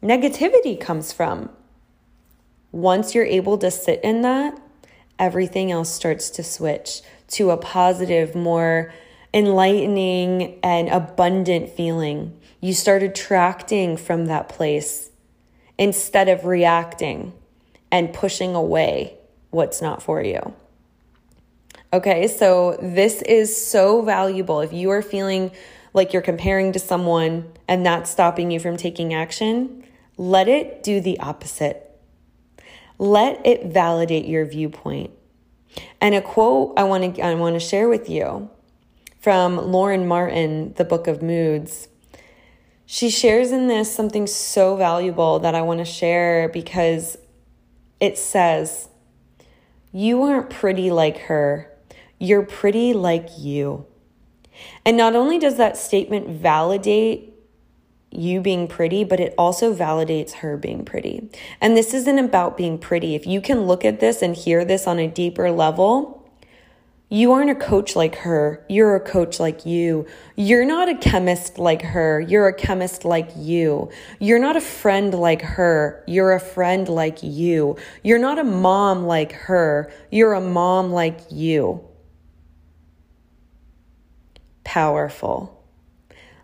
negativity 0.00 0.80
comes 0.80 1.12
from. 1.12 1.50
Once 2.70 3.16
you're 3.16 3.24
able 3.24 3.58
to 3.58 3.72
sit 3.72 4.00
in 4.04 4.22
that, 4.22 4.60
everything 5.18 5.72
else 5.72 5.92
starts 5.92 6.30
to 6.30 6.44
switch 6.44 7.02
to 7.30 7.50
a 7.50 7.56
positive, 7.56 8.36
more 8.36 8.92
enlightening 9.34 10.60
and 10.62 10.88
abundant 10.88 11.68
feeling. 11.68 12.37
You 12.60 12.74
start 12.74 13.02
attracting 13.02 13.96
from 13.96 14.26
that 14.26 14.48
place 14.48 15.10
instead 15.78 16.28
of 16.28 16.44
reacting 16.44 17.32
and 17.90 18.12
pushing 18.12 18.54
away 18.54 19.16
what's 19.50 19.80
not 19.80 20.02
for 20.02 20.22
you. 20.22 20.54
Okay, 21.92 22.26
so 22.26 22.76
this 22.82 23.22
is 23.22 23.66
so 23.66 24.02
valuable. 24.02 24.60
If 24.60 24.72
you 24.72 24.90
are 24.90 25.00
feeling 25.00 25.52
like 25.94 26.12
you're 26.12 26.20
comparing 26.20 26.72
to 26.72 26.78
someone 26.78 27.50
and 27.66 27.86
that's 27.86 28.10
stopping 28.10 28.50
you 28.50 28.60
from 28.60 28.76
taking 28.76 29.14
action, 29.14 29.84
let 30.16 30.48
it 30.48 30.82
do 30.82 31.00
the 31.00 31.18
opposite. 31.20 31.84
Let 32.98 33.46
it 33.46 33.66
validate 33.66 34.26
your 34.26 34.44
viewpoint. 34.44 35.12
And 36.00 36.14
a 36.14 36.20
quote 36.20 36.74
I 36.76 36.84
want 36.84 37.16
to 37.16 37.22
I 37.22 37.34
want 37.34 37.54
to 37.54 37.60
share 37.60 37.88
with 37.88 38.10
you 38.10 38.50
from 39.20 39.56
Lauren 39.56 40.06
Martin, 40.06 40.74
The 40.74 40.84
Book 40.84 41.06
of 41.06 41.22
Moods. 41.22 41.88
She 42.90 43.10
shares 43.10 43.52
in 43.52 43.66
this 43.66 43.94
something 43.94 44.26
so 44.26 44.74
valuable 44.74 45.40
that 45.40 45.54
I 45.54 45.60
want 45.60 45.80
to 45.80 45.84
share 45.84 46.48
because 46.48 47.18
it 48.00 48.16
says, 48.16 48.88
You 49.92 50.22
aren't 50.22 50.48
pretty 50.48 50.90
like 50.90 51.18
her, 51.18 51.70
you're 52.18 52.46
pretty 52.46 52.94
like 52.94 53.28
you. 53.36 53.84
And 54.86 54.96
not 54.96 55.14
only 55.14 55.38
does 55.38 55.58
that 55.58 55.76
statement 55.76 56.30
validate 56.30 57.34
you 58.10 58.40
being 58.40 58.66
pretty, 58.66 59.04
but 59.04 59.20
it 59.20 59.34
also 59.36 59.74
validates 59.74 60.36
her 60.36 60.56
being 60.56 60.86
pretty. 60.86 61.28
And 61.60 61.76
this 61.76 61.92
isn't 61.92 62.18
about 62.18 62.56
being 62.56 62.78
pretty. 62.78 63.14
If 63.14 63.26
you 63.26 63.42
can 63.42 63.66
look 63.66 63.84
at 63.84 64.00
this 64.00 64.22
and 64.22 64.34
hear 64.34 64.64
this 64.64 64.86
on 64.86 64.98
a 64.98 65.06
deeper 65.06 65.50
level, 65.50 66.17
you 67.10 67.32
aren't 67.32 67.48
a 67.48 67.54
coach 67.54 67.96
like 67.96 68.16
her. 68.16 68.62
You're 68.68 68.94
a 68.94 69.00
coach 69.00 69.40
like 69.40 69.64
you. 69.64 70.06
You're 70.36 70.66
not 70.66 70.90
a 70.90 70.94
chemist 70.94 71.58
like 71.58 71.80
her. 71.80 72.20
You're 72.20 72.48
a 72.48 72.52
chemist 72.52 73.04
like 73.06 73.30
you. 73.34 73.90
You're 74.20 74.38
not 74.38 74.56
a 74.56 74.60
friend 74.60 75.14
like 75.14 75.40
her. 75.40 76.04
You're 76.06 76.34
a 76.34 76.40
friend 76.40 76.86
like 76.86 77.22
you. 77.22 77.76
You're 78.02 78.18
not 78.18 78.38
a 78.38 78.44
mom 78.44 79.04
like 79.04 79.32
her. 79.32 79.90
You're 80.10 80.34
a 80.34 80.40
mom 80.42 80.92
like 80.92 81.20
you. 81.30 81.82
Powerful. 84.64 85.64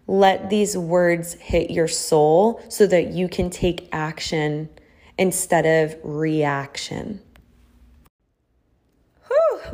Let 0.06 0.48
these 0.48 0.78
words 0.78 1.34
hit 1.34 1.70
your 1.70 1.88
soul 1.88 2.62
so 2.70 2.86
that 2.86 3.08
you 3.08 3.28
can 3.28 3.50
take 3.50 3.88
action 3.92 4.70
instead 5.18 5.66
of 5.66 5.98
reaction 6.02 7.20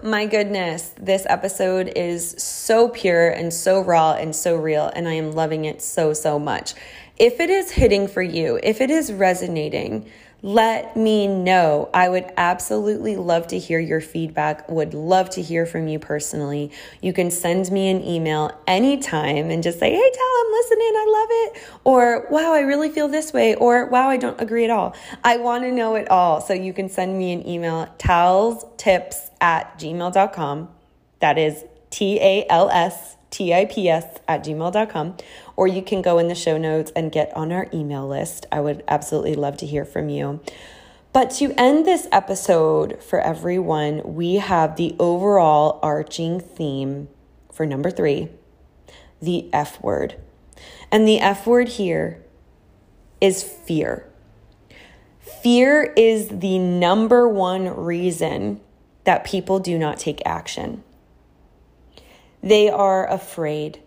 my 0.03 0.27
goodness, 0.27 0.93
this 0.99 1.27
episode 1.29 1.93
is 1.97 2.31
so 2.39 2.89
pure 2.89 3.29
and 3.31 3.53
so 3.53 3.81
raw 3.81 4.13
and 4.13 4.35
so 4.35 4.57
real, 4.57 4.91
and 4.95 5.09
I 5.09 5.15
am 5.15 5.33
loving 5.33 5.65
it 5.65 5.83
so, 5.83 6.13
so 6.13 6.39
much. 6.39 6.75
If 7.19 7.41
it 7.41 7.51
is 7.51 7.71
hitting 7.71 8.09
for 8.09 8.23
you, 8.23 8.59
if 8.63 8.81
it 8.81 8.91
is 8.91 9.13
resonating, 9.13 10.11
let 10.43 10.97
me 10.97 11.27
know. 11.27 11.91
I 11.93 12.09
would 12.09 12.31
absolutely 12.37 13.17
love 13.17 13.49
to 13.49 13.59
hear 13.59 13.79
your 13.79 14.01
feedback, 14.01 14.69
would 14.71 14.95
love 14.95 15.31
to 15.31 15.43
hear 15.43 15.67
from 15.67 15.89
you 15.89 15.99
personally. 15.99 16.71
You 17.01 17.13
can 17.13 17.31
send 17.31 17.71
me 17.71 17.91
an 17.91 18.03
email 18.03 18.59
anytime 18.67 19.51
and 19.51 19.63
just 19.63 19.79
say, 19.79 19.91
hey, 19.91 20.11
Tal, 20.13 20.45
I'm 20.45 20.53
listening, 20.53 20.93
I 20.97 21.07
love 21.09 21.29
it. 21.31 21.81
Or, 21.85 22.27
wow, 22.31 22.53
I 22.53 22.61
really 22.61 22.89
feel 22.91 23.09
this 23.09 23.33
way. 23.33 23.55
Or, 23.55 23.87
wow, 23.87 24.09
I 24.09 24.17
don't 24.17 24.41
agree 24.41 24.65
at 24.65 24.71
all. 24.71 24.95
I 25.23 25.37
want 25.37 25.65
to 25.65 25.73
know 25.73 25.95
it 25.95 26.11
all. 26.11 26.41
So 26.41 26.55
you 26.55 26.73
can 26.73 26.89
send 26.89 27.19
me 27.19 27.33
an 27.33 27.47
email, 27.47 27.89
talstips 27.99 29.31
at 29.41 29.79
gmail.com. 29.79 30.69
That 31.21 31.39
is 31.39 31.65
T 31.91 32.19
A 32.21 32.47
L 32.49 32.71
S 32.71 33.17
T 33.31 33.55
I 33.55 33.65
P 33.65 33.89
S 33.89 34.05
at 34.29 34.45
gmail.com. 34.45 35.17
Or 35.57 35.67
you 35.67 35.83
can 35.83 36.03
go 36.03 36.19
in 36.19 36.29
the 36.29 36.35
show 36.35 36.59
notes 36.59 36.93
and 36.95 37.13
get 37.13 37.35
on 37.37 37.53
our 37.53 37.69
email 37.73 38.07
list. 38.07 38.47
I 38.51 38.61
would 38.61 38.83
absolutely 38.89 39.35
love 39.35 39.57
to 39.59 39.67
hear 39.67 39.85
from 39.85 40.09
you. 40.09 40.41
But 41.13 41.31
to 41.33 41.53
end 41.59 41.87
this 41.87 42.07
episode 42.13 43.03
for 43.03 43.21
everyone, 43.21 44.15
we 44.15 44.37
have 44.37 44.77
the 44.77 44.95
overall 44.99 45.81
arching 45.83 46.41
theme 46.41 47.09
for 47.53 47.67
number 47.67 47.91
three 47.91 48.29
the 49.21 49.51
F 49.53 49.83
word. 49.83 50.17
And 50.91 51.07
the 51.07 51.21
F 51.21 51.47
word 51.47 51.69
here 51.69 52.23
is 53.21 53.43
fear. 53.43 54.07
Fear 55.21 55.93
is 55.97 56.29
the 56.29 56.59
number 56.59 57.29
one 57.29 57.69
reason 57.77 58.61
that 59.05 59.25
people 59.25 59.59
do 59.59 59.79
not 59.79 59.99
take 59.99 60.23
action. 60.25 60.83
They 62.43 62.69
are 62.69 63.09
afraid 63.09 63.83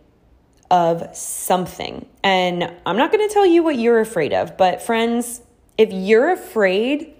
of 0.69 1.15
something. 1.15 2.07
And 2.23 2.73
I'm 2.85 2.97
not 2.97 3.11
going 3.11 3.27
to 3.27 3.33
tell 3.33 3.45
you 3.45 3.63
what 3.63 3.77
you're 3.77 3.99
afraid 3.99 4.33
of, 4.33 4.57
but 4.57 4.81
friends, 4.81 5.41
if 5.77 5.91
you're 5.91 6.31
afraid 6.31 7.13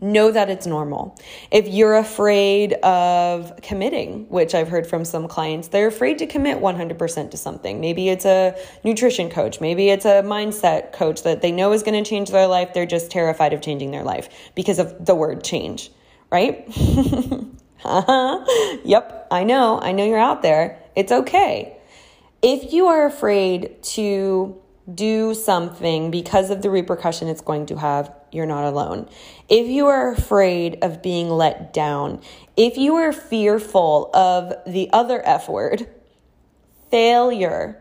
know 0.00 0.30
that 0.32 0.48
it's 0.48 0.66
normal. 0.66 1.16
If 1.50 1.68
you're 1.68 1.96
afraid 1.96 2.72
of 2.74 3.52
committing, 3.62 4.28
which 4.28 4.54
I've 4.54 4.68
heard 4.68 4.86
from 4.86 5.04
some 5.04 5.28
clients, 5.28 5.68
they're 5.68 5.88
afraid 5.88 6.18
to 6.18 6.26
commit 6.26 6.58
100% 6.58 7.30
to 7.30 7.36
something. 7.36 7.80
Maybe 7.80 8.08
it's 8.08 8.24
a 8.24 8.56
nutrition 8.84 9.30
coach, 9.30 9.60
maybe 9.60 9.90
it's 9.90 10.04
a 10.04 10.22
mindset 10.22 10.92
coach 10.92 11.22
that 11.24 11.42
they 11.42 11.52
know 11.52 11.72
is 11.72 11.82
going 11.82 12.02
to 12.02 12.08
change 12.08 12.30
their 12.30 12.46
life. 12.46 12.72
They're 12.72 12.86
just 12.86 13.10
terrified 13.10 13.52
of 13.52 13.60
changing 13.60 13.90
their 13.90 14.04
life 14.04 14.28
because 14.54 14.78
of 14.78 15.04
the 15.04 15.14
word 15.14 15.44
change, 15.44 15.90
right? 16.30 16.66
yep, 18.84 19.26
I 19.30 19.44
know. 19.44 19.80
I 19.80 19.92
know 19.92 20.04
you're 20.04 20.18
out 20.18 20.42
there. 20.42 20.78
It's 20.94 21.12
okay. 21.12 21.76
If 22.42 22.72
you 22.72 22.86
are 22.86 23.06
afraid 23.06 23.82
to 23.82 24.60
do 24.92 25.34
something 25.34 26.10
because 26.10 26.50
of 26.50 26.62
the 26.62 26.70
repercussion 26.70 27.28
it's 27.28 27.40
going 27.40 27.66
to 27.66 27.76
have, 27.76 28.12
you're 28.32 28.46
not 28.46 28.64
alone. 28.64 29.08
If 29.48 29.66
you 29.66 29.86
are 29.86 30.12
afraid 30.12 30.78
of 30.82 31.02
being 31.02 31.28
let 31.28 31.72
down, 31.72 32.20
if 32.56 32.76
you 32.76 32.94
are 32.94 33.12
fearful 33.12 34.10
of 34.14 34.54
the 34.66 34.88
other 34.92 35.20
F 35.24 35.48
word, 35.48 35.88
failure, 36.90 37.80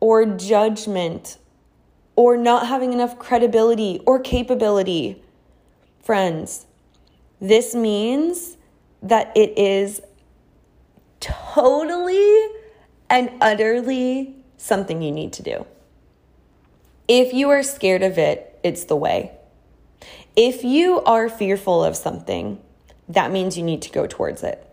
or 0.00 0.26
judgment, 0.26 1.38
or 2.16 2.36
not 2.36 2.66
having 2.66 2.92
enough 2.92 3.18
credibility 3.18 4.00
or 4.06 4.18
capability, 4.18 5.22
friends, 6.02 6.66
this 7.40 7.74
means 7.74 8.56
that 9.02 9.32
it 9.36 9.56
is 9.58 10.00
totally 11.20 12.48
and 13.08 13.30
utterly 13.40 14.36
something 14.56 15.02
you 15.02 15.10
need 15.12 15.32
to 15.34 15.42
do. 15.42 15.66
If 17.08 17.32
you 17.32 17.50
are 17.50 17.62
scared 17.62 18.02
of 18.02 18.18
it, 18.18 18.58
it's 18.62 18.84
the 18.84 18.96
way. 18.96 19.32
If 20.36 20.62
you 20.62 21.00
are 21.02 21.28
fearful 21.28 21.82
of 21.82 21.96
something, 21.96 22.60
that 23.08 23.32
means 23.32 23.58
you 23.58 23.64
need 23.64 23.82
to 23.82 23.90
go 23.90 24.06
towards 24.06 24.42
it. 24.42 24.64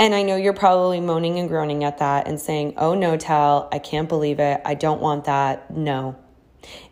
And 0.00 0.14
I 0.14 0.22
know 0.22 0.36
you're 0.36 0.52
probably 0.52 1.00
moaning 1.00 1.38
and 1.38 1.48
groaning 1.48 1.84
at 1.84 1.98
that 1.98 2.28
and 2.28 2.40
saying, 2.40 2.74
oh 2.76 2.94
no, 2.94 3.16
Tal, 3.16 3.68
I 3.72 3.78
can't 3.78 4.08
believe 4.08 4.38
it. 4.38 4.60
I 4.64 4.74
don't 4.74 5.00
want 5.00 5.24
that. 5.24 5.70
No. 5.70 6.16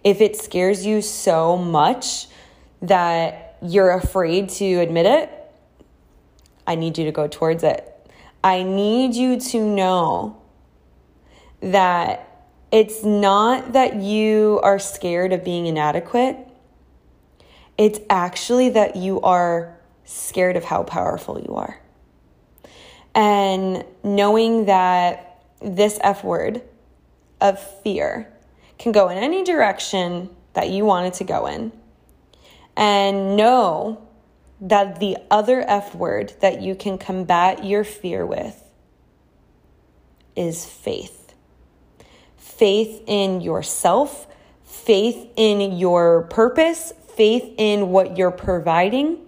If 0.03 0.21
it 0.21 0.37
scares 0.37 0.87
you 0.87 1.03
so 1.03 1.57
much 1.57 2.27
that 2.83 3.59
you're 3.63 3.91
afraid 3.91 4.49
to 4.51 4.75
admit 4.77 5.07
it, 5.07 5.31
I 6.67 6.75
need 6.75 6.99
you 6.99 7.05
to 7.05 7.13
go 7.13 7.29
towards 7.29 7.63
it. 7.63 7.93
I 8.43 8.63
need 8.63 9.15
you 9.15 9.41
to 9.41 9.65
know 9.65 10.41
that 11.61 12.27
it's 12.71 13.05
not 13.05 13.73
that 13.73 13.97
you 13.97 14.61
are 14.63 14.79
scared 14.79 15.33
of 15.33 15.45
being 15.45 15.67
inadequate, 15.67 16.37
it's 17.79 18.01
actually 18.11 18.71
that 18.71 18.97
you 18.97 19.21
are 19.21 19.77
scared 20.05 20.57
of 20.57 20.65
how 20.65 20.83
powerful 20.83 21.41
you 21.41 21.55
are. 21.55 21.81
And 23.15 23.85
knowing 24.03 24.67
that 24.67 25.43
this 25.61 25.99
F 26.03 26.23
word 26.23 26.63
of 27.41 27.59
fear 27.83 28.33
can 28.79 28.93
go 28.93 29.09
in 29.09 29.19
any 29.19 29.45
direction 29.45 30.31
that 30.53 30.71
you 30.71 30.85
want 30.85 31.07
it 31.07 31.15
to 31.15 31.25
go 31.25 31.47
in. 31.47 31.73
And 32.77 33.37
know 33.37 34.06
that 34.61 35.01
the 35.01 35.19
other 35.31 35.65
F 35.67 35.95
word 35.95 36.35
that 36.41 36.63
you 36.63 36.75
can 36.75 36.99
combat 36.99 37.65
your 37.65 37.85
fear 37.85 38.25
with 38.25 38.63
is 40.35 40.65
faith 40.65 41.27
faith 42.57 43.03
in 43.07 43.41
yourself, 43.41 44.27
faith 44.65 45.29
in 45.37 45.77
your 45.77 46.23
purpose, 46.23 46.93
faith 47.15 47.53
in 47.59 47.91
what 47.91 48.17
you're 48.17 48.31
providing. 48.31 49.19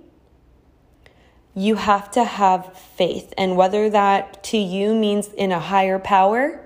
You 1.55 1.75
have 1.75 2.11
to 2.13 2.25
have 2.25 2.75
faith. 2.97 3.35
And 3.37 3.57
whether 3.57 3.91
that 3.91 4.43
to 4.45 4.57
you 4.57 4.95
means 4.95 5.29
in 5.29 5.53
a 5.53 5.61
higher 5.61 5.99
power, 5.99 6.65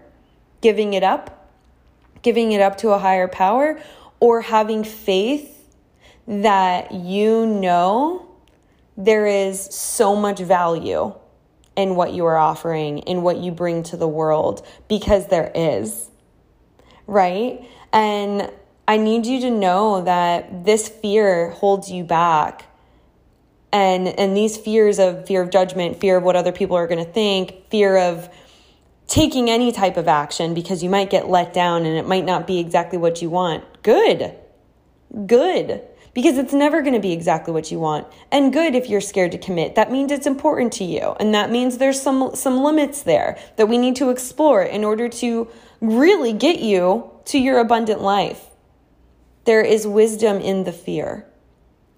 giving 0.61 0.95
it 0.95 1.03
up, 1.03 1.51
giving 2.23 2.53
it 2.53 2.61
up 2.61 2.77
to 2.79 2.91
a 2.91 2.99
higher 2.99 3.29
power, 3.29 3.81
or 4.21 4.43
having 4.43 4.85
faith 4.85 5.69
that 6.29 6.93
you 6.93 7.45
know 7.47 8.29
there 8.97 9.27
is 9.27 9.61
so 9.75 10.15
much 10.15 10.39
value 10.41 11.15
in 11.77 11.95
what 11.95 12.13
you 12.13 12.27
are 12.27 12.37
offering, 12.37 12.99
in 12.99 13.23
what 13.23 13.39
you 13.39 13.51
bring 13.51 13.83
to 13.85 13.97
the 13.97 14.09
world, 14.09 14.67
because 14.89 15.29
there 15.29 15.51
is 15.55 16.11
right? 17.07 17.61
And 17.93 18.51
I 18.89 18.97
need 18.97 19.27
you 19.27 19.41
to 19.43 19.51
know 19.51 20.03
that 20.03 20.65
this 20.65 20.89
fear 20.89 21.51
holds 21.51 21.91
you 21.91 22.05
back. 22.05 22.67
And 23.73 24.07
and 24.07 24.37
these 24.37 24.57
fears 24.57 24.99
of 24.99 25.27
fear 25.27 25.41
of 25.43 25.51
judgment, 25.51 25.99
fear 25.99 26.19
of 26.19 26.25
what 26.25 26.37
other 26.37 26.53
people 26.53 26.77
are 26.77 26.87
going 26.87 27.05
to 27.05 27.11
think, 27.11 27.71
fear 27.71 27.97
of 27.97 28.29
taking 29.07 29.49
any 29.49 29.73
type 29.73 29.97
of 29.97 30.09
action 30.09 30.55
because 30.55 30.83
you 30.83 30.91
might 30.91 31.11
get 31.11 31.29
let 31.29 31.53
down 31.53 31.85
and 31.85 31.97
it 31.97 32.07
might 32.07 32.25
not 32.25 32.47
be 32.47 32.59
exactly 32.59 32.99
what 32.99 33.23
you 33.23 33.31
want. 33.31 33.65
Good. 33.83 34.35
Good. 35.27 35.83
Because 36.15 36.37
it's 36.37 36.53
never 36.53 36.83
going 36.83 36.95
to 36.95 37.01
be 37.01 37.13
exactly 37.13 37.55
what 37.55 37.71
you 37.71 37.79
want. 37.79 38.07
And 38.31 38.53
good 38.53 38.75
if 38.75 38.91
you're 38.91 39.01
scared 39.01 39.33
to 39.33 39.39
commit. 39.39 39.77
That 39.77 39.91
means 39.91 40.13
it's 40.13 40.27
important 40.27 40.73
to 40.75 40.85
you. 40.85 41.17
And 41.19 41.35
that 41.35 41.51
means 41.51 41.79
there's 41.79 42.01
some 42.01 42.35
some 42.35 42.63
limits 42.63 43.03
there 43.03 43.39
that 43.57 43.67
we 43.67 43.79
need 43.79 43.97
to 43.97 44.11
explore 44.11 44.63
in 44.63 44.85
order 44.85 45.09
to 45.09 45.49
really 45.81 46.33
get 46.33 46.61
you 46.61 47.11
to 47.27 47.39
your 47.39 47.59
abundant 47.59 48.03
life. 48.03 48.47
There 49.45 49.63
is 49.63 49.87
wisdom 49.87 50.39
in 50.39 50.65
the 50.65 50.73
fear. 50.73 51.27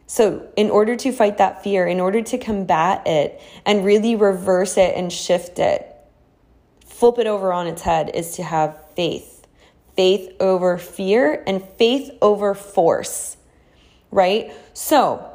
So, 0.07 0.49
in 0.57 0.71
order 0.71 0.97
to 0.97 1.13
fight 1.13 1.39
that 1.39 1.63
fear, 1.63 1.87
in 1.87 1.99
order 1.99 2.23
to 2.23 2.39
combat 2.39 3.07
it 3.07 3.41
and 3.65 3.85
really 3.85 4.17
reverse 4.17 4.77
it 4.77 4.95
and 4.97 5.13
shift 5.13 5.59
it, 5.59 5.91
flip 6.87 7.19
it 7.19 7.27
over 7.27 7.53
on 7.53 7.67
its 7.67 7.83
head, 7.83 8.11
is 8.15 8.37
to 8.37 8.43
have 8.43 8.79
faith. 8.95 9.47
Faith 9.97 10.35
over 10.41 10.77
fear 10.77 11.43
and 11.47 11.63
faith 11.63 12.11
over 12.21 12.55
force, 12.55 13.37
right? 14.15 14.53
So, 14.75 15.29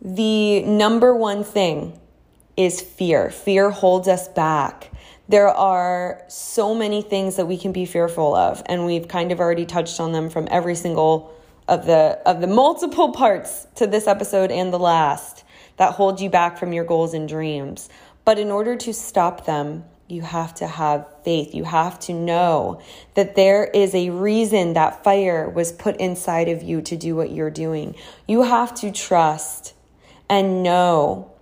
the 0.00 0.62
number 0.62 1.14
one 1.14 1.42
thing 1.42 1.98
is 2.56 2.80
fear. 2.80 3.28
Fear 3.30 3.70
holds 3.70 4.06
us 4.06 4.28
back. 4.28 4.92
There 5.28 5.48
are 5.48 6.22
so 6.28 6.74
many 6.74 7.02
things 7.02 7.34
that 7.36 7.46
we 7.46 7.58
can 7.58 7.72
be 7.72 7.86
fearful 7.86 8.36
of, 8.36 8.62
and 8.66 8.86
we've 8.86 9.08
kind 9.08 9.32
of 9.32 9.40
already 9.40 9.66
touched 9.66 9.98
on 9.98 10.12
them 10.12 10.30
from 10.30 10.46
every 10.48 10.76
single 10.76 11.34
of 11.66 11.84
the 11.86 12.20
of 12.24 12.40
the 12.40 12.46
multiple 12.46 13.10
parts 13.10 13.66
to 13.74 13.88
this 13.88 14.06
episode 14.06 14.52
and 14.52 14.72
the 14.72 14.78
last 14.78 15.42
that 15.78 15.94
hold 15.94 16.20
you 16.20 16.30
back 16.30 16.56
from 16.56 16.72
your 16.72 16.84
goals 16.84 17.12
and 17.12 17.28
dreams. 17.28 17.88
But 18.24 18.38
in 18.38 18.52
order 18.52 18.76
to 18.76 18.94
stop 18.94 19.44
them, 19.44 19.84
you 20.08 20.22
have 20.22 20.54
to 20.54 20.66
have 20.66 21.06
faith. 21.24 21.54
You 21.54 21.64
have 21.64 21.98
to 22.00 22.12
know 22.12 22.80
that 23.14 23.34
there 23.34 23.64
is 23.64 23.94
a 23.94 24.10
reason 24.10 24.74
that 24.74 25.02
fire 25.02 25.48
was 25.48 25.72
put 25.72 25.96
inside 25.96 26.48
of 26.48 26.62
you 26.62 26.80
to 26.82 26.96
do 26.96 27.16
what 27.16 27.30
you're 27.30 27.50
doing. 27.50 27.94
You 28.26 28.42
have 28.42 28.74
to 28.76 28.92
trust 28.92 29.74
and 30.28 30.62
know 30.62 31.32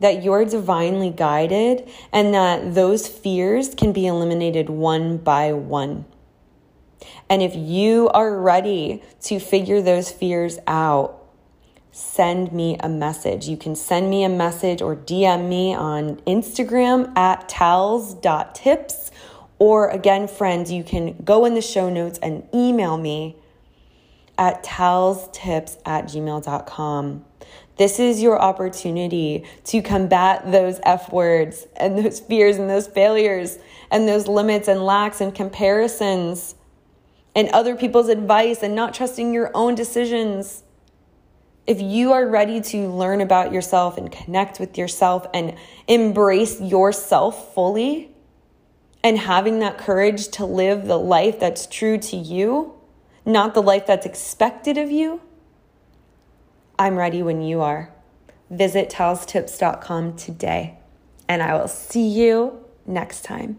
that 0.00 0.22
you're 0.22 0.44
divinely 0.44 1.10
guided 1.10 1.88
and 2.12 2.32
that 2.34 2.74
those 2.74 3.08
fears 3.08 3.74
can 3.74 3.92
be 3.92 4.06
eliminated 4.06 4.70
one 4.70 5.16
by 5.16 5.52
one. 5.52 6.04
And 7.28 7.42
if 7.42 7.54
you 7.54 8.08
are 8.10 8.40
ready 8.40 9.02
to 9.22 9.38
figure 9.40 9.82
those 9.82 10.10
fears 10.10 10.58
out, 10.66 11.17
send 11.98 12.52
me 12.52 12.76
a 12.80 12.88
message. 12.88 13.48
You 13.48 13.56
can 13.56 13.74
send 13.74 14.08
me 14.08 14.22
a 14.22 14.28
message 14.28 14.80
or 14.80 14.94
DM 14.94 15.48
me 15.48 15.74
on 15.74 16.16
Instagram 16.18 17.16
at 17.16 17.48
tals.tips. 17.48 19.10
Or 19.58 19.88
again, 19.88 20.28
friends, 20.28 20.70
you 20.70 20.84
can 20.84 21.16
go 21.24 21.44
in 21.44 21.54
the 21.54 21.60
show 21.60 21.90
notes 21.90 22.18
and 22.20 22.48
email 22.54 22.96
me 22.96 23.36
at 24.38 24.62
talstips 24.62 25.78
at 25.84 26.04
gmail.com. 26.04 27.24
This 27.76 27.98
is 27.98 28.22
your 28.22 28.40
opportunity 28.40 29.44
to 29.64 29.82
combat 29.82 30.50
those 30.50 30.78
F 30.84 31.12
words 31.12 31.66
and 31.76 31.98
those 31.98 32.20
fears 32.20 32.58
and 32.58 32.70
those 32.70 32.86
failures 32.86 33.58
and 33.90 34.06
those 34.06 34.28
limits 34.28 34.68
and 34.68 34.84
lacks 34.84 35.20
and 35.20 35.34
comparisons 35.34 36.54
and 37.34 37.48
other 37.48 37.74
people's 37.74 38.08
advice 38.08 38.62
and 38.62 38.76
not 38.76 38.94
trusting 38.94 39.34
your 39.34 39.50
own 39.54 39.74
decisions. 39.74 40.62
If 41.68 41.82
you 41.82 42.14
are 42.14 42.26
ready 42.26 42.62
to 42.62 42.88
learn 42.88 43.20
about 43.20 43.52
yourself 43.52 43.98
and 43.98 44.10
connect 44.10 44.58
with 44.58 44.78
yourself 44.78 45.26
and 45.34 45.54
embrace 45.86 46.58
yourself 46.62 47.52
fully 47.54 48.10
and 49.04 49.18
having 49.18 49.58
that 49.58 49.76
courage 49.76 50.28
to 50.28 50.46
live 50.46 50.86
the 50.86 50.98
life 50.98 51.38
that's 51.38 51.66
true 51.66 51.98
to 51.98 52.16
you, 52.16 52.72
not 53.26 53.52
the 53.52 53.60
life 53.60 53.86
that's 53.86 54.06
expected 54.06 54.78
of 54.78 54.90
you, 54.90 55.20
I'm 56.78 56.96
ready 56.96 57.22
when 57.22 57.42
you 57.42 57.60
are. 57.60 57.92
Visit 58.48 58.88
talstips.com 58.88 60.16
today, 60.16 60.78
and 61.28 61.42
I 61.42 61.54
will 61.54 61.68
see 61.68 62.08
you 62.08 62.64
next 62.86 63.26
time. 63.26 63.58